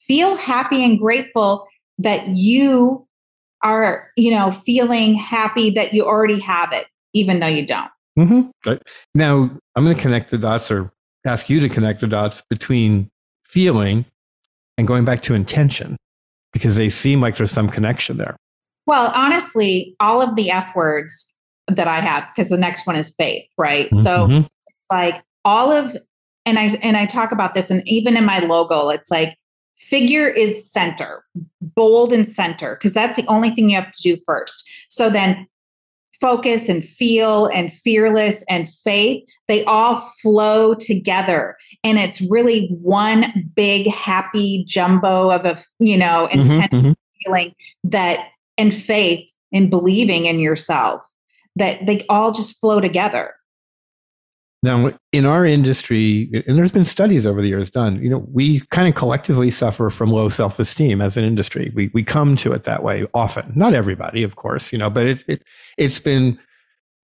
Feel 0.00 0.36
happy 0.36 0.84
and 0.84 0.98
grateful 0.98 1.66
that 1.98 2.28
you 2.28 3.06
are, 3.64 4.10
you 4.16 4.30
know, 4.30 4.52
feeling 4.52 5.14
happy 5.14 5.70
that 5.70 5.92
you 5.92 6.04
already 6.04 6.38
have 6.38 6.72
it, 6.72 6.86
even 7.14 7.40
though 7.40 7.48
you 7.48 7.66
don't. 7.66 7.90
Mm-hmm. 8.18 8.72
Now, 9.14 9.50
I'm 9.74 9.84
going 9.84 9.96
to 9.96 10.00
connect 10.00 10.30
the 10.30 10.38
dots 10.38 10.70
or 10.70 10.92
ask 11.24 11.50
you 11.50 11.58
to 11.60 11.68
connect 11.68 12.00
the 12.00 12.06
dots 12.06 12.42
between 12.48 13.10
feeling 13.44 14.04
and 14.78 14.86
going 14.86 15.04
back 15.04 15.22
to 15.22 15.34
intention 15.34 15.96
because 16.52 16.76
they 16.76 16.88
seem 16.88 17.20
like 17.20 17.36
there's 17.36 17.50
some 17.50 17.68
connection 17.68 18.16
there. 18.18 18.36
Well, 18.86 19.10
honestly, 19.14 19.96
all 19.98 20.20
of 20.20 20.36
the 20.36 20.50
F 20.50 20.76
words 20.76 21.32
that 21.66 21.88
I 21.88 22.00
have, 22.00 22.28
because 22.28 22.50
the 22.50 22.58
next 22.58 22.86
one 22.86 22.96
is 22.96 23.14
faith, 23.16 23.46
right? 23.56 23.86
Mm-hmm. 23.86 24.02
So 24.02 24.26
it's 24.66 24.86
like 24.92 25.22
all 25.44 25.72
of, 25.72 25.96
and 26.44 26.58
I 26.58 26.64
and 26.82 26.96
I 26.96 27.06
talk 27.06 27.32
about 27.32 27.54
this, 27.54 27.70
and 27.70 27.82
even 27.86 28.16
in 28.18 28.24
my 28.26 28.40
logo, 28.40 28.90
it's 28.90 29.10
like 29.10 29.38
figure 29.78 30.28
is 30.28 30.70
center, 30.70 31.24
bold 31.74 32.12
and 32.12 32.28
center, 32.28 32.76
because 32.76 32.94
that's 32.94 33.16
the 33.16 33.26
only 33.26 33.50
thing 33.50 33.70
you 33.70 33.76
have 33.76 33.92
to 33.92 34.02
do 34.02 34.20
first. 34.26 34.68
So 34.88 35.10
then 35.10 35.46
focus 36.20 36.68
and 36.68 36.84
feel 36.84 37.46
and 37.46 37.72
fearless 37.72 38.44
and 38.48 38.68
faith, 38.84 39.24
they 39.48 39.64
all 39.64 39.96
flow 40.22 40.74
together. 40.74 41.56
And 41.82 41.98
it's 41.98 42.20
really 42.30 42.68
one 42.80 43.50
big 43.54 43.88
happy 43.88 44.64
jumbo 44.66 45.30
of 45.30 45.44
a, 45.44 45.58
you 45.80 45.98
know, 45.98 46.28
mm-hmm, 46.30 46.40
intention 46.40 46.80
mm-hmm. 46.80 46.92
feeling 47.24 47.54
that 47.84 48.20
and 48.56 48.72
faith 48.72 49.28
and 49.52 49.70
believing 49.70 50.26
in 50.26 50.40
yourself 50.40 51.02
that 51.56 51.84
they 51.86 52.04
all 52.08 52.32
just 52.32 52.58
flow 52.60 52.80
together. 52.80 53.34
Now, 54.64 54.98
in 55.12 55.26
our 55.26 55.44
industry, 55.44 56.42
and 56.46 56.56
there's 56.56 56.72
been 56.72 56.86
studies 56.86 57.26
over 57.26 57.42
the 57.42 57.48
years 57.48 57.70
done, 57.70 58.02
you 58.02 58.08
know, 58.08 58.24
we 58.32 58.60
kind 58.70 58.88
of 58.88 58.94
collectively 58.94 59.50
suffer 59.50 59.90
from 59.90 60.08
low 60.08 60.30
self 60.30 60.58
esteem 60.58 61.02
as 61.02 61.18
an 61.18 61.24
industry. 61.24 61.70
We, 61.74 61.90
we 61.92 62.02
come 62.02 62.34
to 62.36 62.52
it 62.54 62.64
that 62.64 62.82
way 62.82 63.06
often. 63.12 63.52
Not 63.54 63.74
everybody, 63.74 64.22
of 64.22 64.36
course, 64.36 64.72
you 64.72 64.78
know, 64.78 64.88
but 64.88 65.04
it, 65.04 65.24
it, 65.28 65.42
it's 65.76 65.98
been 65.98 66.38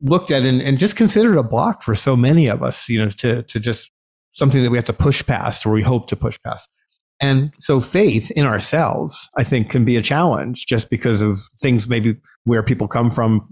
looked 0.00 0.30
at 0.30 0.42
and, 0.44 0.62
and 0.62 0.78
just 0.78 0.96
considered 0.96 1.36
a 1.36 1.42
block 1.42 1.82
for 1.82 1.94
so 1.94 2.16
many 2.16 2.46
of 2.46 2.62
us, 2.62 2.88
you 2.88 2.98
know, 3.04 3.10
to, 3.10 3.42
to 3.42 3.60
just 3.60 3.90
something 4.30 4.62
that 4.62 4.70
we 4.70 4.78
have 4.78 4.86
to 4.86 4.94
push 4.94 5.22
past 5.26 5.66
or 5.66 5.70
we 5.70 5.82
hope 5.82 6.08
to 6.08 6.16
push 6.16 6.38
past. 6.42 6.70
And 7.20 7.52
so 7.60 7.80
faith 7.80 8.30
in 8.30 8.46
ourselves, 8.46 9.28
I 9.36 9.44
think, 9.44 9.68
can 9.70 9.84
be 9.84 9.96
a 9.96 10.02
challenge 10.02 10.66
just 10.66 10.88
because 10.88 11.20
of 11.20 11.38
things 11.60 11.86
maybe 11.86 12.16
where 12.44 12.62
people 12.62 12.88
come 12.88 13.10
from, 13.10 13.46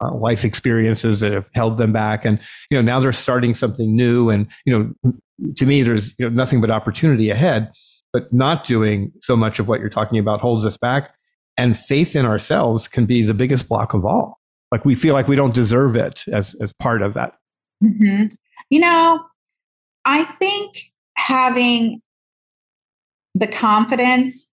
uh, 0.00 0.14
life 0.14 0.44
experiences 0.44 1.20
that 1.20 1.32
have 1.32 1.48
held 1.54 1.78
them 1.78 1.92
back. 1.92 2.24
And, 2.24 2.40
you 2.70 2.76
know, 2.76 2.82
now 2.82 2.98
they're 2.98 3.12
starting 3.12 3.54
something 3.54 3.94
new. 3.94 4.30
And, 4.30 4.48
you 4.66 4.76
know, 4.76 5.12
to 5.56 5.66
me, 5.66 5.82
there's 5.82 6.14
you 6.18 6.28
know, 6.28 6.34
nothing 6.34 6.60
but 6.60 6.70
opportunity 6.70 7.30
ahead, 7.30 7.70
but 8.12 8.32
not 8.32 8.64
doing 8.64 9.12
so 9.22 9.36
much 9.36 9.60
of 9.60 9.68
what 9.68 9.78
you're 9.78 9.88
talking 9.88 10.18
about 10.18 10.40
holds 10.40 10.66
us 10.66 10.76
back. 10.76 11.14
And 11.56 11.78
faith 11.78 12.16
in 12.16 12.26
ourselves 12.26 12.88
can 12.88 13.06
be 13.06 13.22
the 13.22 13.34
biggest 13.34 13.68
block 13.68 13.94
of 13.94 14.04
all. 14.04 14.40
Like 14.72 14.84
we 14.84 14.94
feel 14.96 15.14
like 15.14 15.28
we 15.28 15.36
don't 15.36 15.54
deserve 15.54 15.94
it 15.94 16.24
as, 16.26 16.54
as 16.60 16.72
part 16.72 17.02
of 17.02 17.14
that. 17.14 17.34
Mm-hmm. 17.84 18.34
You 18.70 18.80
know, 18.80 19.24
I 20.04 20.24
think 20.24 20.78
having 21.16 22.00
the 23.34 23.46
confidence, 23.46 24.48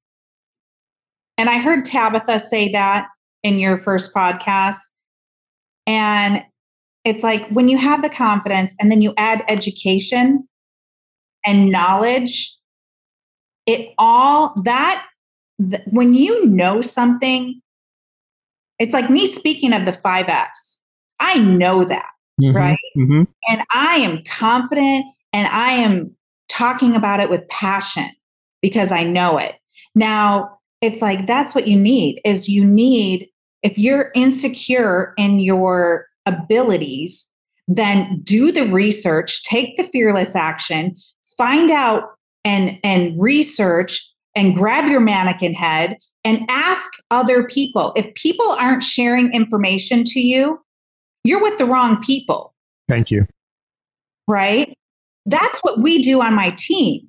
and 1.38 1.50
I 1.50 1.60
heard 1.60 1.86
Tabitha 1.86 2.40
say 2.40 2.70
that 2.70 3.08
in 3.44 3.60
your 3.60 3.80
first 3.80 4.14
podcast. 4.14 4.78
And 5.88 6.44
it's 7.06 7.24
like 7.24 7.48
when 7.50 7.70
you 7.70 7.78
have 7.78 8.02
the 8.02 8.10
confidence 8.10 8.74
and 8.80 8.92
then 8.92 9.02
you 9.02 9.14
add 9.18 9.44
education 9.48 10.48
and 11.46 11.72
knowledge, 11.72 12.56
it 13.66 13.94
all 13.98 14.54
that 14.64 15.06
th- 15.70 15.84
when 15.88 16.14
you 16.14 16.46
know 16.46 16.82
something, 16.82 17.62
it's 18.78 18.94
like 18.94 19.10
me 19.10 19.28
speaking 19.28 19.74
of 19.74 19.86
the 19.86 19.94
five 19.94 20.28
F's. 20.28 20.80
I 21.20 21.40
know 21.40 21.84
that, 21.84 22.10
mm-hmm, 22.42 22.56
right? 22.56 22.80
Mm-hmm. 22.98 23.24
And 23.50 23.64
I 23.74 23.96
am 23.96 24.24
confident 24.26 25.06
and 25.34 25.48
I 25.48 25.72
am 25.72 26.16
talking 26.50 26.96
about 26.96 27.20
it 27.20 27.30
with 27.30 27.48
passion 27.50 28.10
because 28.62 28.92
I 28.92 29.04
know 29.04 29.38
it. 29.38 29.56
Now, 29.96 30.58
it's 30.82 31.02
like 31.02 31.28
that's 31.28 31.54
what 31.54 31.68
you 31.68 31.78
need 31.78 32.22
is 32.24 32.48
you 32.48 32.64
need 32.64 33.30
if 33.64 33.78
you're 33.78 34.12
insecure 34.16 35.14
in 35.18 35.40
your 35.40 36.06
abilities, 36.26 37.28
then 37.68 38.22
do 38.24 38.52
the 38.52 38.72
research, 38.72 39.44
take 39.44 39.76
the 39.78 39.84
fearless 39.84 40.36
action, 40.36 40.96
find 41.38 41.70
out 41.70 42.04
and 42.46 42.80
and 42.84 43.20
research 43.22 44.08
and 44.36 44.56
grab 44.56 44.90
your 44.90 45.02
mannequin 45.02 45.54
head 45.54 45.98
and 46.24 46.46
ask 46.50 46.90
other 47.12 47.48
people. 47.48 47.94
If 47.96 48.14
people 48.16 48.50
aren't 48.52 48.84
sharing 48.84 49.34
information 49.34 50.04
to 50.06 50.20
you, 50.20 50.60
you're 51.24 51.42
with 51.42 51.58
the 51.58 51.66
wrong 51.66 52.02
people. 52.02 52.54
Thank 52.88 53.12
you. 53.12 53.26
Right? 54.28 54.74
That's 55.26 55.60
what 55.60 55.80
we 55.80 56.02
do 56.02 56.22
on 56.22 56.36
my 56.36 56.56
team. 56.58 57.09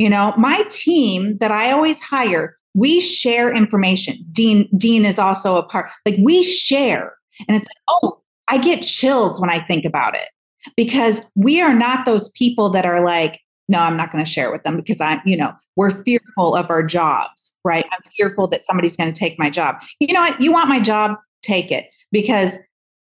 You 0.00 0.08
know, 0.08 0.32
my 0.38 0.62
team 0.70 1.36
that 1.40 1.50
I 1.50 1.72
always 1.72 2.02
hire, 2.02 2.56
we 2.72 3.02
share 3.02 3.54
information. 3.54 4.24
Dean 4.32 4.66
Dean 4.78 5.04
is 5.04 5.18
also 5.18 5.56
a 5.56 5.62
part. 5.62 5.90
Like 6.06 6.16
we 6.22 6.42
share. 6.42 7.12
And 7.46 7.54
it's 7.54 7.66
like, 7.66 7.82
oh, 8.02 8.22
I 8.48 8.56
get 8.56 8.80
chills 8.80 9.38
when 9.38 9.50
I 9.50 9.58
think 9.58 9.84
about 9.84 10.14
it 10.14 10.30
because 10.74 11.20
we 11.34 11.60
are 11.60 11.74
not 11.74 12.06
those 12.06 12.30
people 12.30 12.70
that 12.70 12.86
are 12.86 13.02
like, 13.02 13.40
no, 13.68 13.80
I'm 13.80 13.98
not 13.98 14.10
going 14.10 14.24
to 14.24 14.30
share 14.30 14.50
with 14.50 14.62
them 14.62 14.74
because 14.74 15.02
I'm, 15.02 15.20
you 15.26 15.36
know, 15.36 15.52
we're 15.76 16.02
fearful 16.02 16.56
of 16.56 16.70
our 16.70 16.82
jobs, 16.82 17.52
right? 17.62 17.84
I'm 17.84 18.10
fearful 18.16 18.48
that 18.48 18.64
somebody's 18.64 18.96
going 18.96 19.12
to 19.12 19.18
take 19.18 19.38
my 19.38 19.50
job. 19.50 19.76
You 19.98 20.14
know 20.14 20.22
what? 20.22 20.40
You 20.40 20.50
want 20.50 20.70
my 20.70 20.80
job? 20.80 21.18
Take 21.42 21.70
it 21.70 21.90
because 22.10 22.56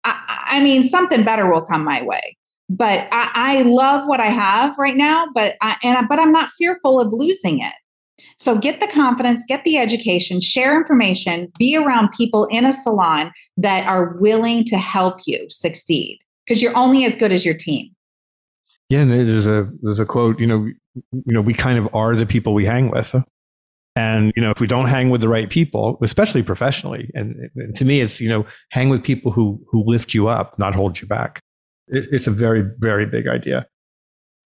I, 0.04 0.46
I 0.48 0.64
mean, 0.64 0.82
something 0.82 1.24
better 1.24 1.48
will 1.48 1.62
come 1.62 1.84
my 1.84 2.02
way 2.02 2.38
but 2.69 3.08
I, 3.12 3.32
I, 3.34 3.62
love 3.63 4.08
what 4.08 4.19
I 4.19 4.25
have 4.25 4.77
right 4.77 4.95
now, 4.95 5.27
but 5.34 5.56
I, 5.62 5.77
and 5.84 6.08
but 6.10 6.19
I'm 6.19 6.32
not 6.32 6.51
fearful 6.51 6.99
of 6.99 7.08
losing 7.12 7.60
it. 7.60 7.73
So 8.39 8.58
get 8.58 8.80
the 8.82 8.88
confidence, 8.88 9.43
get 9.47 9.63
the 9.63 9.77
education, 9.77 10.41
share 10.41 10.75
information, 10.75 11.51
be 11.58 11.77
around 11.77 12.12
people 12.12 12.45
in 12.45 12.65
a 12.65 12.73
salon 12.73 13.32
that 13.58 13.88
are 13.88 14.17
willing 14.19 14.65
to 14.65 14.77
help 14.77 15.19
you 15.25 15.45
succeed 15.49 16.19
because 16.45 16.62
you're 16.62 16.75
only 16.75 17.06
as 17.06 17.15
good 17.15 17.32
as 17.32 17.45
your 17.45 17.56
team. 17.56 17.89
Yeah, 18.89 19.01
and 19.01 19.12
there's 19.12 19.47
a 19.47 19.69
there's 19.82 19.99
a 19.99 20.06
quote, 20.06 20.39
you 20.39 20.47
know, 20.47 20.65
you 20.65 21.34
know, 21.34 21.41
we 21.41 21.53
kind 21.53 21.77
of 21.77 21.93
are 21.93 22.15
the 22.15 22.25
people 22.25 22.53
we 22.53 22.65
hang 22.65 22.89
with. 22.89 23.15
And 23.95 24.32
you 24.36 24.43
know, 24.43 24.51
if 24.51 24.60
we 24.60 24.67
don't 24.67 24.88
hang 24.88 25.10
with 25.10 25.21
the 25.21 25.27
right 25.27 25.49
people, 25.49 25.97
especially 26.03 26.43
professionally, 26.43 27.10
and, 27.15 27.49
and 27.56 27.75
to 27.77 27.86
me, 27.86 28.01
it's 28.01 28.21
you 28.21 28.30
know, 28.30 28.45
hang 28.71 28.89
with 28.89 29.03
people 29.03 29.32
who 29.32 29.60
who 29.71 29.84
lift 29.86 30.13
you 30.13 30.27
up, 30.27 30.58
not 30.60 30.75
hold 30.75 31.01
you 31.01 31.08
back 31.08 31.41
it's 31.88 32.28
a 32.28 32.32
very, 32.32 32.63
very 32.80 33.06
big 33.06 33.28
idea. 33.28 33.67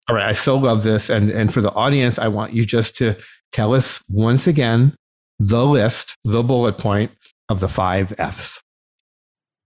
All 0.09 0.15
right. 0.15 0.27
I 0.27 0.33
so 0.33 0.57
love 0.57 0.83
this. 0.83 1.09
And, 1.09 1.29
and 1.29 1.53
for 1.53 1.61
the 1.61 1.71
audience, 1.71 2.19
I 2.19 2.27
want 2.27 2.53
you 2.53 2.65
just 2.65 2.97
to 2.97 3.15
tell 3.51 3.73
us 3.73 4.01
once 4.09 4.47
again 4.47 4.95
the 5.39 5.65
list, 5.65 6.15
the 6.23 6.43
bullet 6.43 6.77
point 6.77 7.11
of 7.49 7.59
the 7.59 7.69
five 7.69 8.13
F's. 8.17 8.61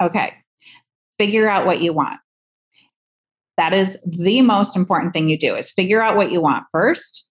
Okay. 0.02 0.34
Figure 1.20 1.50
out 1.50 1.66
what 1.66 1.82
you 1.82 1.94
want. 1.94 2.20
That 3.58 3.74
is 3.74 3.98
the 4.06 4.42
most 4.42 4.76
important 4.76 5.14
thing 5.14 5.30
you 5.30 5.38
do 5.38 5.56
is 5.56 5.72
figure 5.72 6.02
out 6.02 6.18
what 6.18 6.32
you 6.32 6.42
want 6.42 6.66
first. 6.72 7.30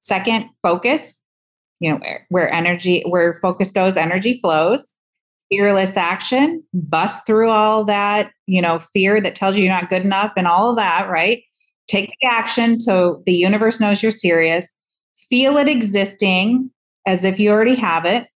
Second, 0.00 0.46
focus. 0.62 1.20
You 1.78 1.92
know, 1.92 1.96
where, 1.96 2.26
where 2.28 2.52
energy, 2.52 3.02
where 3.06 3.34
focus 3.34 3.70
goes, 3.70 3.96
energy 3.96 4.38
flows 4.42 4.94
fearless 5.50 5.96
action, 5.96 6.62
bust 6.72 7.26
through 7.26 7.50
all 7.50 7.84
that, 7.84 8.30
you 8.46 8.62
know, 8.62 8.78
fear 8.92 9.20
that 9.20 9.34
tells 9.34 9.56
you 9.56 9.64
you're 9.64 9.72
not 9.72 9.90
good 9.90 10.02
enough 10.02 10.32
and 10.36 10.46
all 10.46 10.70
of 10.70 10.76
that, 10.76 11.08
right? 11.10 11.42
Take 11.88 12.14
the 12.20 12.28
action 12.28 12.78
so 12.78 13.22
the 13.26 13.32
universe 13.32 13.80
knows 13.80 14.02
you're 14.02 14.12
serious. 14.12 14.72
Feel 15.28 15.56
it 15.56 15.68
existing 15.68 16.70
as 17.06 17.24
if 17.24 17.40
you 17.40 17.50
already 17.50 17.74
have 17.74 18.04
it. 18.04 18.28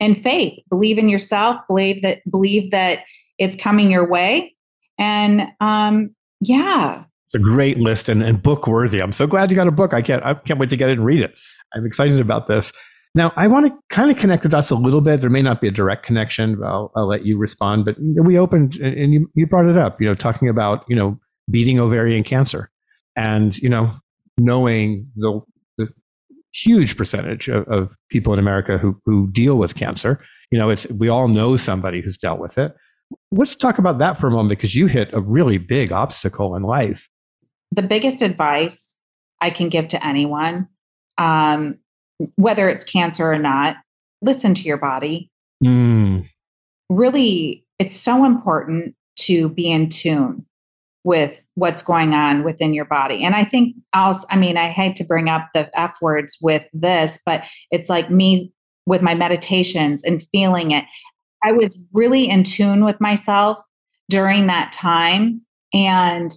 And 0.00 0.20
faith, 0.20 0.58
believe 0.68 0.98
in 0.98 1.08
yourself, 1.08 1.56
believe 1.68 2.02
that 2.02 2.20
believe 2.30 2.72
that 2.72 3.04
it's 3.38 3.54
coming 3.54 3.90
your 3.90 4.08
way. 4.08 4.54
And 4.98 5.46
um 5.60 6.14
yeah. 6.40 7.04
It's 7.26 7.36
a 7.36 7.38
great 7.38 7.78
list 7.78 8.08
and, 8.08 8.22
and 8.22 8.42
book 8.42 8.66
worthy. 8.66 9.00
I'm 9.00 9.12
so 9.12 9.26
glad 9.26 9.50
you 9.50 9.56
got 9.56 9.68
a 9.68 9.72
book. 9.72 9.94
I 9.94 10.02
can't 10.02 10.24
I 10.24 10.34
can't 10.34 10.58
wait 10.58 10.70
to 10.70 10.76
get 10.76 10.90
it 10.90 10.94
and 10.98 11.04
read 11.04 11.22
it. 11.22 11.34
I'm 11.74 11.86
excited 11.86 12.20
about 12.20 12.48
this. 12.48 12.72
Now, 13.16 13.32
I 13.36 13.46
want 13.46 13.66
to 13.66 13.78
kind 13.90 14.10
of 14.10 14.16
connect 14.16 14.42
the 14.42 14.48
dots 14.48 14.70
a 14.70 14.74
little 14.74 15.00
bit. 15.00 15.20
There 15.20 15.30
may 15.30 15.42
not 15.42 15.60
be 15.60 15.68
a 15.68 15.70
direct 15.70 16.04
connection. 16.04 16.60
I'll, 16.64 16.90
I'll 16.96 17.06
let 17.06 17.24
you 17.24 17.38
respond. 17.38 17.84
But 17.84 17.96
we 18.00 18.36
opened, 18.36 18.76
and 18.76 19.14
you, 19.14 19.30
you 19.34 19.46
brought 19.46 19.66
it 19.66 19.76
up, 19.76 20.00
you 20.00 20.06
know, 20.08 20.16
talking 20.16 20.48
about, 20.48 20.84
you 20.88 20.96
know, 20.96 21.18
beating 21.48 21.78
ovarian 21.78 22.24
cancer 22.24 22.70
and, 23.14 23.56
you 23.58 23.68
know, 23.68 23.92
knowing 24.36 25.06
the, 25.14 25.40
the 25.78 25.88
huge 26.52 26.96
percentage 26.96 27.48
of, 27.48 27.68
of 27.68 27.96
people 28.10 28.32
in 28.32 28.40
America 28.40 28.78
who, 28.78 29.00
who 29.04 29.30
deal 29.30 29.56
with 29.56 29.76
cancer. 29.76 30.20
You 30.50 30.58
know, 30.58 30.70
it's, 30.70 30.88
we 30.88 31.08
all 31.08 31.28
know 31.28 31.54
somebody 31.54 32.00
who's 32.00 32.16
dealt 32.16 32.40
with 32.40 32.58
it. 32.58 32.74
Let's 33.30 33.54
talk 33.54 33.78
about 33.78 33.98
that 33.98 34.18
for 34.18 34.26
a 34.26 34.30
moment 34.30 34.58
because 34.58 34.74
you 34.74 34.86
hit 34.86 35.12
a 35.12 35.20
really 35.20 35.58
big 35.58 35.92
obstacle 35.92 36.56
in 36.56 36.64
life. 36.64 37.08
The 37.70 37.82
biggest 37.82 38.22
advice 38.22 38.96
I 39.40 39.50
can 39.50 39.68
give 39.68 39.88
to 39.88 40.04
anyone 40.04 40.68
um, 41.18 41.78
whether 42.36 42.68
it's 42.68 42.84
cancer 42.84 43.30
or 43.30 43.38
not, 43.38 43.76
listen 44.22 44.54
to 44.54 44.62
your 44.62 44.76
body. 44.76 45.30
Mm. 45.62 46.28
Really, 46.90 47.64
it's 47.78 47.96
so 47.96 48.24
important 48.24 48.94
to 49.16 49.48
be 49.50 49.70
in 49.70 49.88
tune 49.88 50.44
with 51.04 51.38
what's 51.54 51.82
going 51.82 52.14
on 52.14 52.44
within 52.44 52.72
your 52.72 52.86
body. 52.86 53.22
And 53.24 53.34
I 53.34 53.44
think 53.44 53.76
also, 53.92 54.26
I 54.30 54.36
mean, 54.36 54.56
I 54.56 54.68
hate 54.68 54.96
to 54.96 55.04
bring 55.04 55.28
up 55.28 55.48
the 55.54 55.70
F 55.78 55.96
words 56.00 56.38
with 56.40 56.66
this, 56.72 57.18
but 57.26 57.44
it's 57.70 57.90
like 57.90 58.10
me 58.10 58.50
with 58.86 59.02
my 59.02 59.14
meditations 59.14 60.02
and 60.02 60.26
feeling 60.32 60.70
it. 60.70 60.84
I 61.44 61.52
was 61.52 61.78
really 61.92 62.28
in 62.28 62.42
tune 62.42 62.84
with 62.84 63.00
myself 63.00 63.58
during 64.08 64.46
that 64.46 64.72
time. 64.72 65.42
And 65.74 66.32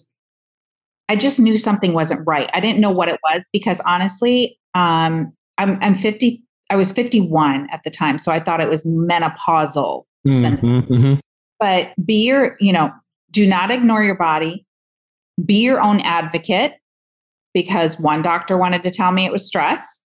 I 1.09 1.15
just 1.15 1.39
knew 1.39 1.57
something 1.57 1.93
wasn't 1.93 2.27
right. 2.27 2.49
I 2.53 2.59
didn't 2.59 2.81
know 2.81 2.91
what 2.91 3.07
it 3.07 3.19
was 3.23 3.45
because 3.53 3.79
honestly, 3.85 4.59
um, 4.75 5.33
I'm 5.57 5.77
I'm 5.81 5.95
50 5.95 6.43
I 6.69 6.75
was 6.75 6.91
51 6.91 7.69
at 7.71 7.83
the 7.83 7.89
time, 7.89 8.19
so 8.19 8.31
I 8.31 8.39
thought 8.39 8.61
it 8.61 8.69
was 8.69 8.83
menopausal. 8.85 10.03
Mm-hmm, 10.27 10.65
mm-hmm. 10.93 11.13
But 11.59 11.93
be 12.05 12.25
your, 12.25 12.57
you 12.59 12.73
know, 12.73 12.91
do 13.31 13.47
not 13.47 13.71
ignore 13.71 14.03
your 14.03 14.17
body. 14.17 14.65
Be 15.43 15.61
your 15.61 15.81
own 15.81 16.01
advocate 16.01 16.73
because 17.53 17.99
one 17.99 18.21
doctor 18.21 18.57
wanted 18.57 18.83
to 18.83 18.91
tell 18.91 19.11
me 19.11 19.25
it 19.25 19.31
was 19.31 19.47
stress. 19.47 20.01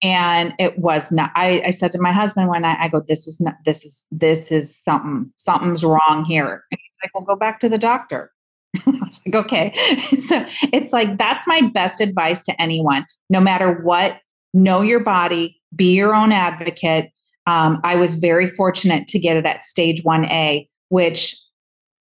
And 0.00 0.54
it 0.60 0.78
was 0.78 1.10
not. 1.10 1.32
I, 1.34 1.60
I 1.66 1.70
said 1.70 1.90
to 1.92 2.00
my 2.00 2.12
husband 2.12 2.48
when 2.48 2.64
I, 2.64 2.76
I 2.82 2.88
go, 2.88 3.02
this 3.06 3.26
is 3.26 3.40
not, 3.40 3.54
this 3.64 3.84
is, 3.84 4.06
this 4.12 4.52
is 4.52 4.80
something, 4.84 5.30
something's 5.36 5.84
wrong 5.84 6.24
here. 6.24 6.64
And 6.70 6.78
he's 6.80 6.92
like, 7.02 7.14
well, 7.14 7.24
go 7.24 7.36
back 7.36 7.58
to 7.60 7.68
the 7.68 7.78
doctor. 7.78 8.30
I 8.86 8.90
was 8.90 9.20
like, 9.26 9.34
okay. 9.34 9.72
so 10.20 10.46
it's 10.72 10.92
like, 10.92 11.18
that's 11.18 11.48
my 11.48 11.62
best 11.74 12.00
advice 12.00 12.42
to 12.42 12.62
anyone, 12.62 13.06
no 13.28 13.40
matter 13.40 13.80
what, 13.82 14.20
know 14.54 14.80
your 14.80 15.00
body, 15.00 15.60
be 15.74 15.94
your 15.94 16.14
own 16.14 16.32
advocate. 16.32 17.10
Um, 17.46 17.80
I 17.84 17.96
was 17.96 18.16
very 18.16 18.50
fortunate 18.50 19.06
to 19.08 19.18
get 19.18 19.36
it 19.36 19.46
at 19.46 19.64
stage 19.64 20.02
1A, 20.04 20.68
which 20.88 21.36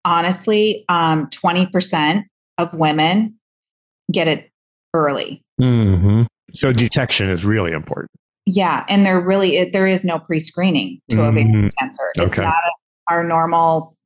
honestly, 0.05 0.85
um, 0.89 1.27
20% 1.27 2.23
of 2.57 2.73
women 2.73 3.35
get 4.11 4.27
it 4.27 4.51
early. 4.93 5.43
Mm-hmm. 5.61 6.23
So 6.53 6.73
detection 6.73 7.29
is 7.29 7.45
really 7.45 7.71
important. 7.71 8.11
Yeah, 8.45 8.85
and 8.87 9.05
there 9.05 9.19
really 9.19 9.69
there 9.71 9.87
is 9.87 10.05
no 10.05 10.19
pre-screening 10.19 11.01
to 11.09 11.17
mm-hmm. 11.17 11.37
ovarian 11.37 11.71
cancer. 11.77 12.11
It's 12.15 12.27
okay. 12.27 12.43
not 12.43 12.55
our 13.09 13.23
normal 13.23 13.97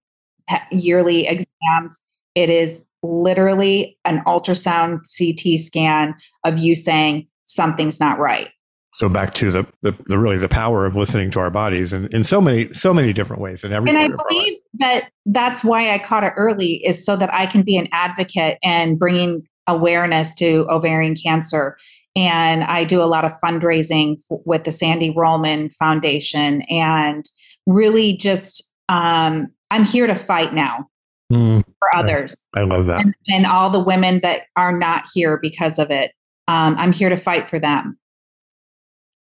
yearly 0.72 1.28
exams. 1.28 2.02
It 2.34 2.50
is 2.50 2.84
literally 3.04 3.98
an 4.06 4.24
ultrasound 4.26 5.02
CT 5.18 5.60
scan 5.60 6.16
of 6.44 6.58
you 6.58 6.76
saying 6.76 7.28
something's 7.54 8.00
not 8.00 8.20
right. 8.20 8.50
So 8.94 9.08
back 9.08 9.34
to 9.36 9.52
the, 9.52 9.66
the, 9.84 9.96
the 10.08 10.18
really 10.18 10.38
the 10.38 10.50
power 10.50 10.86
of 10.86 10.96
listening 10.98 11.32
to 11.32 11.40
our 11.40 11.50
bodies 11.50 11.94
and 11.94 12.14
in 12.14 12.26
so 12.26 12.42
many 12.42 12.74
so 12.74 12.94
many 12.94 13.14
different 13.14 13.42
ways 13.42 13.64
and 13.64 13.74
every 13.74 13.90
and 13.90 13.98
I 13.98 14.10
believe 14.10 14.60
that 14.80 15.10
that's 15.28 15.64
why 15.64 15.94
I 15.94 15.98
caught 15.98 16.26
it 16.26 16.34
early 16.36 16.86
is 16.86 17.06
so 17.06 17.16
that 17.16 17.34
I 17.34 17.46
can 17.46 17.64
be 17.64 17.78
an 17.78 17.88
advocate 17.94 18.58
and 18.64 19.00
bringing 19.00 19.48
awareness 19.68 20.34
to 20.36 20.66
ovarian 20.70 21.16
cancer 21.16 21.78
and 22.18 22.66
I 22.66 22.84
do 22.84 23.02
a 23.02 23.06
lot 23.06 23.24
of 23.24 23.32
fundraising 23.42 24.18
f- 24.18 24.40
with 24.46 24.66
the 24.66 24.72
Sandy 24.74 25.14
Rollman 25.14 25.74
Foundation 25.76 26.64
and 26.64 27.24
really 27.66 28.18
just 28.18 28.70
um, 28.90 29.48
I'm 29.70 29.86
here 29.86 30.08
to 30.08 30.16
fight 30.16 30.54
now 30.54 30.90
mm, 31.32 31.64
for 31.80 31.96
others. 31.96 32.46
I, 32.56 32.62
I 32.62 32.64
love 32.64 32.88
that. 32.88 33.00
And, 33.00 33.16
and, 33.30 33.46
all 33.46 33.70
the 33.70 33.80
women 33.80 34.20
that 34.22 34.48
are 34.58 34.78
not 34.78 35.06
here 35.14 35.38
because 35.38 35.80
of 35.80 35.90
it. 35.90 36.12
Um, 36.52 36.76
I'm 36.78 36.92
here 36.92 37.08
to 37.08 37.16
fight 37.16 37.50
for 37.50 37.60
them. 37.60 37.98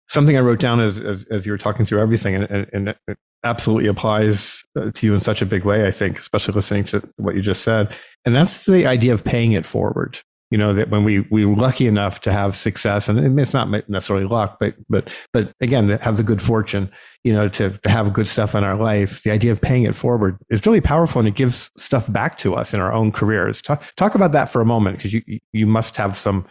Something 0.08 0.36
I 0.36 0.40
wrote 0.40 0.60
down 0.60 0.80
as, 0.80 1.00
as, 1.00 1.24
as 1.30 1.46
you 1.46 1.52
were 1.52 1.58
talking 1.58 1.86
through 1.86 2.00
everything, 2.00 2.34
and, 2.34 2.68
and, 2.72 2.88
it 2.88 3.18
absolutely 3.42 3.88
applies 3.88 4.62
uh, 4.78 4.90
to 4.94 5.06
you 5.06 5.14
in 5.14 5.20
such 5.20 5.40
a 5.40 5.46
big 5.46 5.64
way, 5.64 5.86
I 5.86 5.90
think, 5.90 6.18
especially 6.18 6.54
listening 6.54 6.84
to 6.86 7.02
what 7.16 7.34
you 7.34 7.42
just 7.42 7.62
said. 7.62 7.92
And 8.26 8.36
that's 8.36 8.66
the 8.66 8.86
idea 8.86 9.14
of 9.14 9.24
paying 9.24 9.52
it 9.52 9.64
forward 9.64 10.20
you 10.50 10.58
know 10.58 10.72
that 10.74 10.90
when 10.90 11.02
we 11.04 11.20
we 11.30 11.44
were 11.44 11.56
lucky 11.56 11.86
enough 11.86 12.20
to 12.20 12.32
have 12.32 12.56
success 12.56 13.08
and 13.08 13.38
it's 13.40 13.52
not 13.52 13.68
necessarily 13.88 14.26
luck 14.26 14.58
but 14.60 14.74
but 14.88 15.12
but 15.32 15.52
again 15.60 15.88
have 15.88 16.16
the 16.16 16.22
good 16.22 16.40
fortune 16.40 16.90
you 17.24 17.32
know 17.32 17.48
to, 17.48 17.76
to 17.78 17.88
have 17.88 18.12
good 18.12 18.28
stuff 18.28 18.54
in 18.54 18.62
our 18.62 18.76
life 18.76 19.22
the 19.24 19.30
idea 19.30 19.50
of 19.50 19.60
paying 19.60 19.82
it 19.82 19.96
forward 19.96 20.38
is 20.48 20.64
really 20.64 20.80
powerful 20.80 21.18
and 21.18 21.28
it 21.28 21.34
gives 21.34 21.70
stuff 21.76 22.10
back 22.12 22.38
to 22.38 22.54
us 22.54 22.72
in 22.72 22.80
our 22.80 22.92
own 22.92 23.10
careers 23.10 23.60
talk 23.60 23.82
talk 23.96 24.14
about 24.14 24.32
that 24.32 24.50
for 24.50 24.60
a 24.60 24.66
moment 24.66 24.96
because 24.96 25.12
you 25.12 25.22
you 25.52 25.66
must 25.66 25.96
have 25.96 26.16
some 26.16 26.46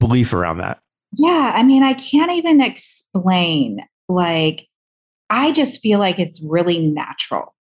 belief 0.00 0.32
around 0.32 0.58
that 0.58 0.80
yeah 1.12 1.52
i 1.54 1.62
mean 1.62 1.82
i 1.82 1.94
can't 1.94 2.32
even 2.32 2.60
explain 2.60 3.80
like 4.08 4.66
i 5.30 5.52
just 5.52 5.80
feel 5.80 5.98
like 5.98 6.18
it's 6.18 6.42
really 6.42 6.78
natural 6.86 7.54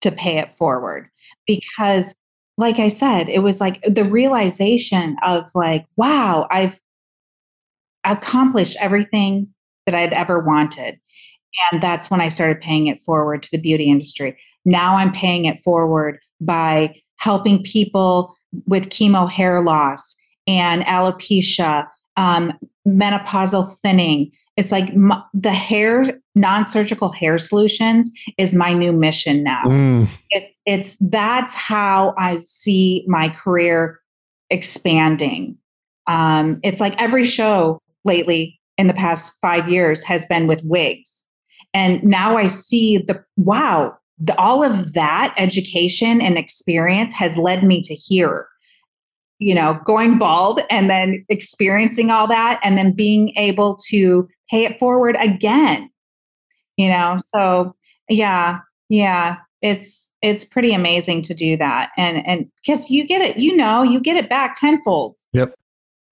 to 0.00 0.10
pay 0.10 0.38
it 0.38 0.56
forward 0.56 1.08
because 1.46 2.14
like 2.58 2.78
I 2.78 2.88
said, 2.88 3.28
it 3.28 3.40
was 3.40 3.60
like 3.60 3.82
the 3.82 4.04
realization 4.04 5.16
of 5.22 5.50
like, 5.54 5.86
wow, 5.96 6.46
I've 6.50 6.78
accomplished 8.04 8.76
everything 8.80 9.48
that 9.86 9.94
I'd 9.94 10.12
ever 10.12 10.40
wanted. 10.40 10.98
And 11.70 11.82
that's 11.82 12.10
when 12.10 12.20
I 12.20 12.28
started 12.28 12.60
paying 12.60 12.86
it 12.86 13.00
forward 13.00 13.42
to 13.42 13.50
the 13.52 13.60
beauty 13.60 13.90
industry. 13.90 14.38
Now 14.64 14.96
I'm 14.96 15.12
paying 15.12 15.44
it 15.46 15.62
forward 15.62 16.18
by 16.40 17.00
helping 17.16 17.62
people 17.62 18.34
with 18.66 18.90
chemo 18.90 19.28
hair 19.30 19.62
loss 19.62 20.14
and 20.46 20.82
alopecia, 20.82 21.86
um, 22.16 22.52
menopausal 22.86 23.76
thinning, 23.82 24.30
it's 24.56 24.72
like 24.72 24.92
the 25.32 25.52
hair 25.52 26.20
non-surgical 26.34 27.10
hair 27.10 27.38
solutions 27.38 28.10
is 28.38 28.54
my 28.54 28.72
new 28.72 28.92
mission 28.92 29.42
now. 29.42 29.62
Mm. 29.64 30.08
it's 30.30 30.58
it's 30.66 30.96
that's 31.00 31.54
how 31.54 32.14
i 32.18 32.40
see 32.44 33.04
my 33.06 33.28
career 33.28 34.00
expanding. 34.50 35.56
Um, 36.06 36.58
it's 36.62 36.80
like 36.80 37.00
every 37.00 37.24
show 37.24 37.80
lately 38.04 38.60
in 38.76 38.88
the 38.88 38.94
past 38.94 39.38
five 39.40 39.68
years 39.68 40.02
has 40.02 40.26
been 40.26 40.46
with 40.46 40.62
wigs. 40.64 41.24
And 41.72 42.02
now 42.04 42.36
i 42.36 42.48
see 42.48 42.98
the 42.98 43.24
wow 43.36 43.96
the, 44.18 44.38
all 44.38 44.62
of 44.62 44.92
that 44.92 45.34
education 45.38 46.20
and 46.20 46.36
experience 46.36 47.14
has 47.14 47.36
led 47.38 47.64
me 47.64 47.80
to 47.82 47.94
here 47.94 48.46
you 49.42 49.54
know 49.54 49.78
going 49.84 50.18
bald 50.18 50.60
and 50.70 50.88
then 50.88 51.24
experiencing 51.28 52.10
all 52.10 52.26
that 52.26 52.60
and 52.62 52.78
then 52.78 52.92
being 52.92 53.32
able 53.36 53.76
to 53.88 54.28
pay 54.50 54.64
it 54.64 54.78
forward 54.78 55.16
again 55.18 55.88
you 56.76 56.88
know? 56.88 57.16
So 57.34 57.74
yeah 58.08 58.58
yeah 58.88 59.36
it's 59.62 60.10
it's 60.22 60.44
pretty 60.44 60.74
amazing 60.74 61.22
to 61.22 61.34
do 61.34 61.56
that. 61.56 61.90
And 61.96 62.26
and 62.26 62.50
because 62.56 62.90
you 62.90 63.06
get 63.06 63.22
it 63.22 63.38
you 63.38 63.56
know 63.56 63.82
you 63.82 64.00
get 64.00 64.16
it 64.16 64.28
back 64.28 64.56
tenfold. 64.56 65.16
Yep. 65.32 65.54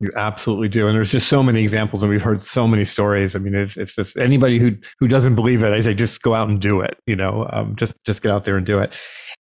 You 0.02 0.10
absolutely 0.16 0.68
do. 0.68 0.86
And 0.86 0.96
there's 0.96 1.10
just 1.10 1.28
so 1.28 1.42
many 1.42 1.62
examples 1.62 2.02
and 2.02 2.10
we've 2.10 2.22
heard 2.22 2.40
so 2.40 2.66
many 2.66 2.86
stories. 2.86 3.36
I 3.36 3.38
mean 3.38 3.54
if, 3.54 3.76
if, 3.76 3.98
if 3.98 4.16
anybody 4.16 4.58
who 4.58 4.76
who 4.98 5.08
doesn't 5.08 5.34
believe 5.34 5.62
it 5.62 5.72
i 5.72 5.80
say 5.80 5.94
just 5.94 6.22
go 6.22 6.34
out 6.34 6.48
and 6.48 6.60
do 6.60 6.80
it 6.80 6.98
you 7.06 7.16
know? 7.16 7.46
Um, 7.50 7.76
just 7.76 7.96
just 8.04 8.22
get 8.22 8.30
out 8.30 8.44
there 8.44 8.56
and 8.56 8.66
do 8.66 8.78
it. 8.78 8.92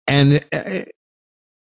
And 0.08 0.44
uh, 0.52 0.86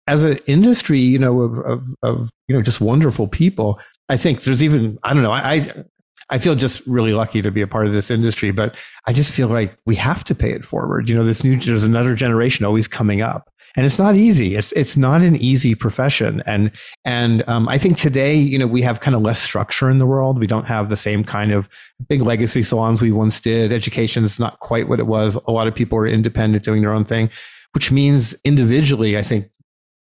as 0.07 0.23
an 0.23 0.39
industry 0.47 0.99
you 0.99 1.19
know 1.19 1.41
of, 1.41 1.59
of, 1.59 1.87
of 2.03 2.31
you 2.49 2.57
know 2.57 2.63
just 2.63 2.81
wonderful 2.81 3.29
people 3.29 3.81
I 4.09 4.17
think 4.17 4.43
there's 4.43 4.63
even 4.63 4.99
I 5.03 5.15
don't 5.15 5.23
know 5.23 5.33
I 5.33 5.85
I 6.33 6.39
feel 6.39 6.55
just 6.55 6.81
really 6.87 7.13
lucky 7.13 7.43
to 7.43 7.51
be 7.51 7.61
a 7.61 7.67
part 7.67 7.87
of 7.87 7.93
this 7.93 8.11
industry, 8.11 8.53
but 8.53 8.75
I 9.07 9.13
just 9.13 9.35
feel 9.35 9.49
like 9.49 9.77
we 9.85 9.97
have 9.97 10.25
to 10.25 10.35
pay 10.35 10.53
it 10.53 10.65
forward. 10.65 11.07
You 11.07 11.15
know, 11.15 11.25
this 11.25 11.45
new 11.45 11.61
there's 11.61 11.85
another 11.85 12.15
generation 12.15 12.65
always 12.65 12.89
coming 12.89 13.21
up, 13.21 13.51
and 13.77 13.85
it's 13.85 13.99
not 13.99 14.17
easy. 14.17 14.55
It's 14.55 14.73
it's 14.73 14.97
not 14.97 15.21
an 15.21 15.37
easy 15.37 15.75
profession, 15.75 16.43
and 16.47 16.73
and 17.05 17.47
um, 17.49 17.69
I 17.69 17.77
think 17.77 17.99
today, 17.99 18.35
you 18.35 18.59
know, 18.59 18.67
we 18.67 18.81
have 18.81 19.01
kind 19.01 19.15
of 19.15 19.21
less 19.21 19.41
structure 19.41 19.91
in 19.91 19.99
the 19.99 20.07
world. 20.07 20.39
We 20.39 20.47
don't 20.47 20.65
have 20.65 20.89
the 20.89 20.97
same 20.97 21.23
kind 21.23 21.53
of 21.53 21.69
big 22.09 22.23
legacy 22.23 22.63
salons 22.63 23.03
we 23.03 23.13
once 23.13 23.39
did. 23.39 23.71
Education 23.71 24.25
is 24.25 24.39
not 24.39 24.59
quite 24.61 24.89
what 24.89 25.01
it 25.01 25.07
was. 25.07 25.37
A 25.47 25.53
lot 25.53 25.69
of 25.69 25.75
people 25.75 25.99
are 25.99 26.07
independent, 26.07 26.65
doing 26.65 26.81
their 26.81 26.95
own 26.95 27.05
thing, 27.05 27.29
which 27.73 27.93
means 27.93 28.35
individually, 28.43 29.19
I 29.19 29.23
think 29.23 29.51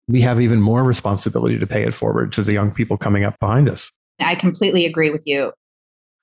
we 0.07 0.21
have 0.21 0.41
even 0.41 0.61
more 0.61 0.83
responsibility 0.83 1.57
to 1.57 1.67
pay 1.67 1.83
it 1.83 1.93
forward 1.93 2.31
to 2.33 2.43
the 2.43 2.53
young 2.53 2.71
people 2.71 2.97
coming 2.97 3.23
up 3.23 3.39
behind 3.39 3.69
us. 3.69 3.91
I 4.19 4.35
completely 4.35 4.85
agree 4.85 5.09
with 5.09 5.23
you. 5.25 5.51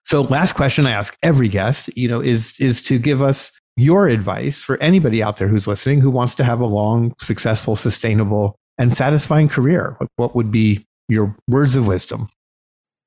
So 0.05 0.23
last 0.23 0.55
question 0.55 0.87
I 0.87 0.93
ask 0.93 1.17
every 1.23 1.49
guest, 1.49 1.91
you 1.97 2.09
know, 2.09 2.21
is 2.21 2.55
is 2.59 2.81
to 2.83 2.99
give 2.99 3.23
us 3.23 3.53
your 3.77 4.09
advice 4.09 4.59
for 4.59 4.77
anybody 4.79 5.23
out 5.23 5.37
there 5.39 5.49
who's 5.49 5.67
listening 5.67 6.01
who 6.01 6.11
wants 6.11 6.35
to 6.35 6.45
have 6.45 6.61
a 6.61 6.67
long, 6.67 7.15
successful, 7.21 7.77
sustainable, 7.77 8.57
and 8.79 8.95
satisfying 8.95 9.49
career. 9.49 9.97
What, 9.99 10.09
what 10.17 10.37
would 10.37 10.51
be 10.51 10.87
your 11.09 11.37
words 11.49 11.77
of 11.77 11.87
wisdom? 11.87 12.29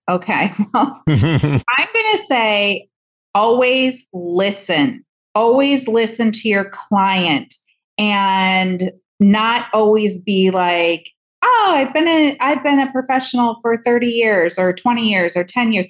Okay. 0.09 0.51
Well, 0.73 1.01
I'm 1.07 1.87
going 1.93 2.17
to 2.17 2.23
say 2.27 2.87
always 3.33 4.03
listen. 4.13 5.03
Always 5.33 5.87
listen 5.87 6.31
to 6.31 6.47
your 6.47 6.71
client 6.71 7.53
and 7.97 8.91
not 9.19 9.67
always 9.73 10.19
be 10.19 10.51
like, 10.51 11.09
"Oh, 11.43 11.73
I've 11.75 11.93
been 11.93 12.07
a 12.07 12.37
I've 12.39 12.63
been 12.63 12.79
a 12.79 12.91
professional 12.91 13.59
for 13.61 13.81
30 13.83 14.07
years 14.07 14.57
or 14.59 14.73
20 14.73 15.09
years 15.09 15.35
or 15.35 15.43
10 15.43 15.73
years." 15.73 15.87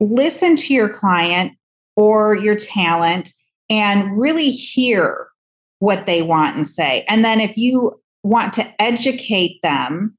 listen 0.00 0.56
to 0.56 0.74
your 0.74 0.88
client 0.88 1.52
or 1.96 2.34
your 2.34 2.56
talent 2.56 3.32
and 3.70 4.18
really 4.18 4.50
hear 4.50 5.28
what 5.78 6.06
they 6.06 6.22
want 6.22 6.56
and 6.56 6.66
say. 6.66 7.04
And 7.08 7.24
then 7.24 7.40
if 7.40 7.56
you 7.56 8.00
want 8.22 8.52
to 8.54 8.82
educate 8.82 9.60
them 9.62 10.16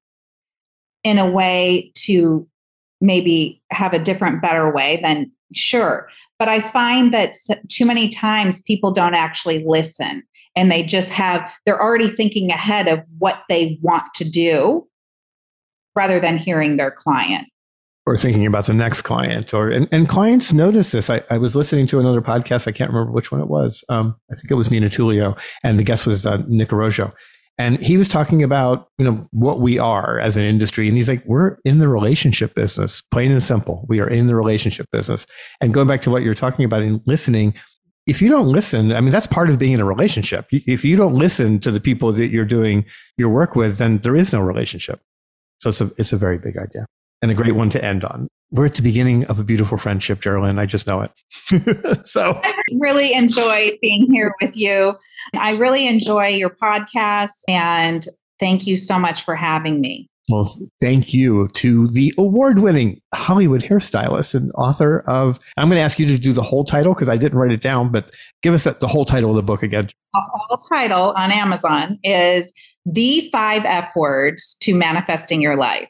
in 1.03 1.17
a 1.17 1.29
way 1.29 1.91
to 1.95 2.47
maybe 3.01 3.61
have 3.71 3.93
a 3.93 3.99
different, 3.99 4.41
better 4.41 4.71
way, 4.71 4.99
then 5.01 5.31
sure. 5.53 6.09
But 6.39 6.49
I 6.49 6.59
find 6.59 7.13
that 7.13 7.35
too 7.69 7.85
many 7.85 8.09
times 8.09 8.61
people 8.61 8.91
don't 8.91 9.15
actually 9.15 9.63
listen 9.65 10.23
and 10.55 10.71
they 10.71 10.83
just 10.83 11.09
have, 11.09 11.49
they're 11.65 11.81
already 11.81 12.07
thinking 12.07 12.51
ahead 12.51 12.87
of 12.87 13.01
what 13.17 13.43
they 13.49 13.77
want 13.81 14.13
to 14.15 14.29
do 14.29 14.87
rather 15.95 16.19
than 16.19 16.37
hearing 16.37 16.77
their 16.77 16.91
client. 16.91 17.47
Or 18.07 18.17
thinking 18.17 18.45
about 18.45 18.67
the 18.67 18.73
next 18.73 19.01
client 19.01 19.51
or 19.51 19.71
and, 19.71 19.87
and 19.91 20.07
clients 20.07 20.53
notice 20.53 20.91
this. 20.91 21.09
I, 21.09 21.23
I 21.31 21.39
was 21.39 21.55
listening 21.55 21.87
to 21.87 21.99
another 21.99 22.21
podcast 22.21 22.67
i 22.67 22.71
can't 22.71 22.91
remember 22.91 23.11
which 23.11 23.31
one 23.31 23.41
it 23.41 23.47
was 23.47 23.83
um, 23.89 24.15
i 24.31 24.35
think 24.35 24.51
it 24.51 24.53
was 24.53 24.69
nina 24.69 24.91
tulio 24.91 25.35
and 25.63 25.79
the 25.79 25.83
guest 25.83 26.05
was 26.05 26.23
uh, 26.23 26.43
nick 26.47 26.69
Arrojo. 26.69 27.11
and 27.57 27.79
he 27.83 27.97
was 27.97 28.07
talking 28.07 28.43
about 28.43 28.89
you 28.99 29.05
know 29.05 29.27
what 29.31 29.59
we 29.59 29.79
are 29.79 30.19
as 30.19 30.37
an 30.37 30.45
industry 30.45 30.87
and 30.87 30.97
he's 30.97 31.09
like 31.09 31.23
we're 31.25 31.57
in 31.65 31.79
the 31.79 31.87
relationship 31.87 32.53
business 32.53 33.01
plain 33.09 33.31
and 33.31 33.41
simple. 33.43 33.85
We 33.89 33.99
are 34.01 34.07
in 34.07 34.27
the 34.27 34.35
relationship 34.35 34.85
business. 34.91 35.25
And 35.59 35.73
going 35.73 35.87
back 35.87 36.03
to 36.03 36.11
what 36.11 36.21
you're 36.21 36.35
talking 36.35 36.63
about 36.63 36.83
in 36.83 37.01
listening 37.07 37.55
if 38.07 38.21
you 38.21 38.29
don't 38.29 38.47
listen, 38.47 38.91
I 38.91 39.01
mean, 39.01 39.11
that's 39.11 39.27
part 39.27 39.49
of 39.49 39.57
being 39.57 39.73
in 39.73 39.79
a 39.79 39.85
relationship. 39.85 40.47
If 40.51 40.85
you 40.85 40.95
don't 40.95 41.15
listen 41.15 41.59
to 41.61 41.71
the 41.71 41.79
people 41.79 42.11
that 42.13 42.27
you're 42.27 42.45
doing 42.45 42.85
your 43.17 43.29
work 43.29 43.55
with, 43.55 43.77
then 43.77 43.97
there 43.99 44.15
is 44.15 44.31
no 44.31 44.41
relationship. 44.41 45.01
So 45.59 45.71
it's 45.71 45.81
a, 45.81 45.91
it's 45.97 46.13
a 46.13 46.17
very 46.17 46.37
big 46.37 46.57
idea 46.57 46.85
and 47.21 47.31
a 47.31 47.33
great 47.33 47.55
one 47.55 47.69
to 47.71 47.83
end 47.83 48.03
on. 48.03 48.27
We're 48.51 48.67
at 48.67 48.75
the 48.75 48.83
beginning 48.83 49.25
of 49.25 49.39
a 49.39 49.43
beautiful 49.43 49.77
friendship, 49.77 50.19
Jerilynn. 50.19 50.59
I 50.59 50.67
just 50.67 50.85
know 50.85 51.01
it. 51.01 52.07
so 52.07 52.39
I 52.43 52.53
really 52.79 53.13
enjoy 53.13 53.71
being 53.81 54.07
here 54.11 54.33
with 54.39 54.55
you. 54.55 54.93
I 55.33 55.55
really 55.55 55.87
enjoy 55.87 56.27
your 56.27 56.51
podcast 56.51 57.41
and 57.47 58.05
thank 58.39 58.67
you 58.67 58.77
so 58.77 58.99
much 58.99 59.23
for 59.23 59.35
having 59.35 59.81
me. 59.81 60.07
Well, 60.27 60.57
thank 60.81 61.13
you 61.13 61.49
to 61.49 61.87
the 61.89 62.13
award 62.17 62.59
winning 62.59 62.99
Hollywood 63.13 63.61
hairstylist 63.61 64.33
and 64.33 64.51
author 64.55 65.01
of. 65.01 65.39
I'm 65.55 65.69
going 65.69 65.77
to 65.77 65.83
ask 65.83 65.99
you 65.99 66.07
to 66.07 66.17
do 66.17 66.33
the 66.33 66.41
whole 66.41 66.65
title 66.65 66.93
because 66.93 67.09
I 67.09 67.17
didn't 67.17 67.37
write 67.37 67.51
it 67.51 67.61
down, 67.61 67.91
but 67.91 68.11
give 68.41 68.53
us 68.53 68.63
the 68.63 68.87
whole 68.87 69.05
title 69.05 69.29
of 69.29 69.35
the 69.35 69.43
book 69.43 69.61
again. 69.61 69.89
The 70.13 70.23
whole 70.33 70.57
title 70.71 71.13
on 71.15 71.31
Amazon 71.31 71.99
is 72.03 72.51
The 72.85 73.29
Five 73.31 73.65
F 73.65 73.91
Words 73.95 74.55
to 74.61 74.75
Manifesting 74.75 75.41
Your 75.41 75.57
Life 75.57 75.89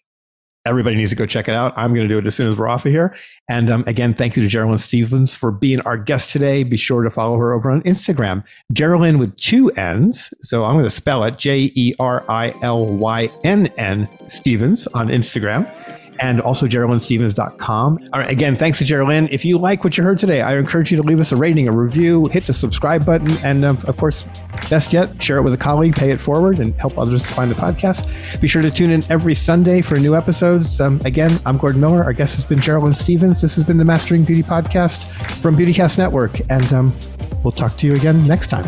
everybody 0.66 0.96
needs 0.96 1.12
to 1.12 1.16
go 1.16 1.26
check 1.26 1.48
it 1.48 1.54
out. 1.54 1.74
I'm 1.78 1.94
going 1.94 2.08
to 2.08 2.14
do 2.14 2.18
it 2.18 2.26
as 2.26 2.36
soon 2.36 2.52
as 2.52 2.58
we're 2.58 2.68
off 2.68 2.86
of 2.86 2.92
here. 2.92 3.16
And 3.48 3.70
um, 3.70 3.84
again, 3.88 4.14
thank 4.14 4.36
you 4.36 4.48
to 4.48 4.58
Jerilynn 4.58 4.80
Stephens 4.80 5.36
for 5.36 5.52
being 5.52 5.82
our 5.82 5.98
guest 5.98 6.32
today. 6.32 6.64
Be 6.64 6.78
sure 6.78 7.04
to 7.04 7.12
follow 7.12 7.38
her 7.38 7.54
over 7.54 7.70
on 7.70 7.82
Instagram, 7.84 8.44
Jerilynn 8.74 9.20
with 9.20 9.36
two 9.38 9.70
N's. 9.72 10.34
So 10.42 10.66
I'm 10.66 10.76
going 10.76 10.86
to 10.86 10.90
spell 10.90 11.24
it 11.24 11.38
J 11.38 11.72
E 11.76 11.94
R 12.00 12.24
I 12.30 12.56
L 12.62 12.86
Y 12.86 13.32
N 13.44 13.68
N 13.78 14.10
Stephens 14.28 14.88
on 14.88 15.10
Instagram 15.10 15.72
and 16.20 16.42
also 16.42 16.68
JerilynnStephens.com. 16.68 18.10
All 18.14 18.20
right, 18.20 18.30
again, 18.30 18.56
thanks 18.56 18.78
to 18.80 18.86
Jerilynn. 18.86 19.28
If 19.32 19.46
you 19.46 19.58
like 19.58 19.84
what 19.84 19.98
you 19.98 20.04
heard 20.04 20.20
today, 20.20 20.42
I 20.42 20.58
encourage 20.58 20.92
you 20.92 20.98
to 20.98 21.04
leave 21.04 21.20
us 21.20 21.32
a 21.32 21.36
rating, 21.36 21.68
a 21.68 21.72
review, 21.72 22.28
hit 22.28 22.46
the 22.46 22.54
subscribe 22.54 23.06
button, 23.06 23.38
and 23.40 23.66
um, 23.66 23.78
of 23.88 23.98
course, 23.98 24.24
best 24.70 24.94
yet, 24.94 25.22
share 25.22 25.38
it 25.38 25.42
with 25.44 25.54
a 25.54 25.58
colleague, 25.58 25.96
pay 25.96 26.12
it 26.12 26.20
forward, 26.20 26.60
and 26.60 26.74
help 26.76 26.98
others 26.98 27.22
to 27.24 27.30
find 27.30 27.52
the 27.52 27.56
podcast. 27.56 28.06
Be 28.42 28.48
sure 28.48 28.62
to 28.62 28.72
tune 28.72 28.92
in 28.92 29.04
every 29.10 29.36
Sunday 29.36 29.82
for 29.82 30.00
new 30.00 30.16
episodes. 30.16 30.80
Um, 30.80 31.02
again, 31.06 31.40
I'm 31.46 31.58
Gordon 31.58 31.82
Miller. 31.82 32.04
Our 32.04 32.14
guest 32.14 32.36
has 32.36 32.46
been 32.46 32.60
Jerilynn 32.60 32.96
Stephens. 32.96 33.42
This 33.42 33.56
has 33.56 33.64
been 33.64 33.78
the 33.78 33.86
Mastering 33.86 34.24
Beauty 34.24 34.44
Podcast 34.44 35.10
from 35.42 35.58
Beautycast 35.58 35.98
Network, 35.98 36.40
and 36.50 36.72
um, 36.74 36.98
we'll 37.44 37.52
talk 37.52 37.76
to 37.78 37.88
you 37.88 37.96
again 37.96 38.28
next 38.28 38.48
time. 38.48 38.66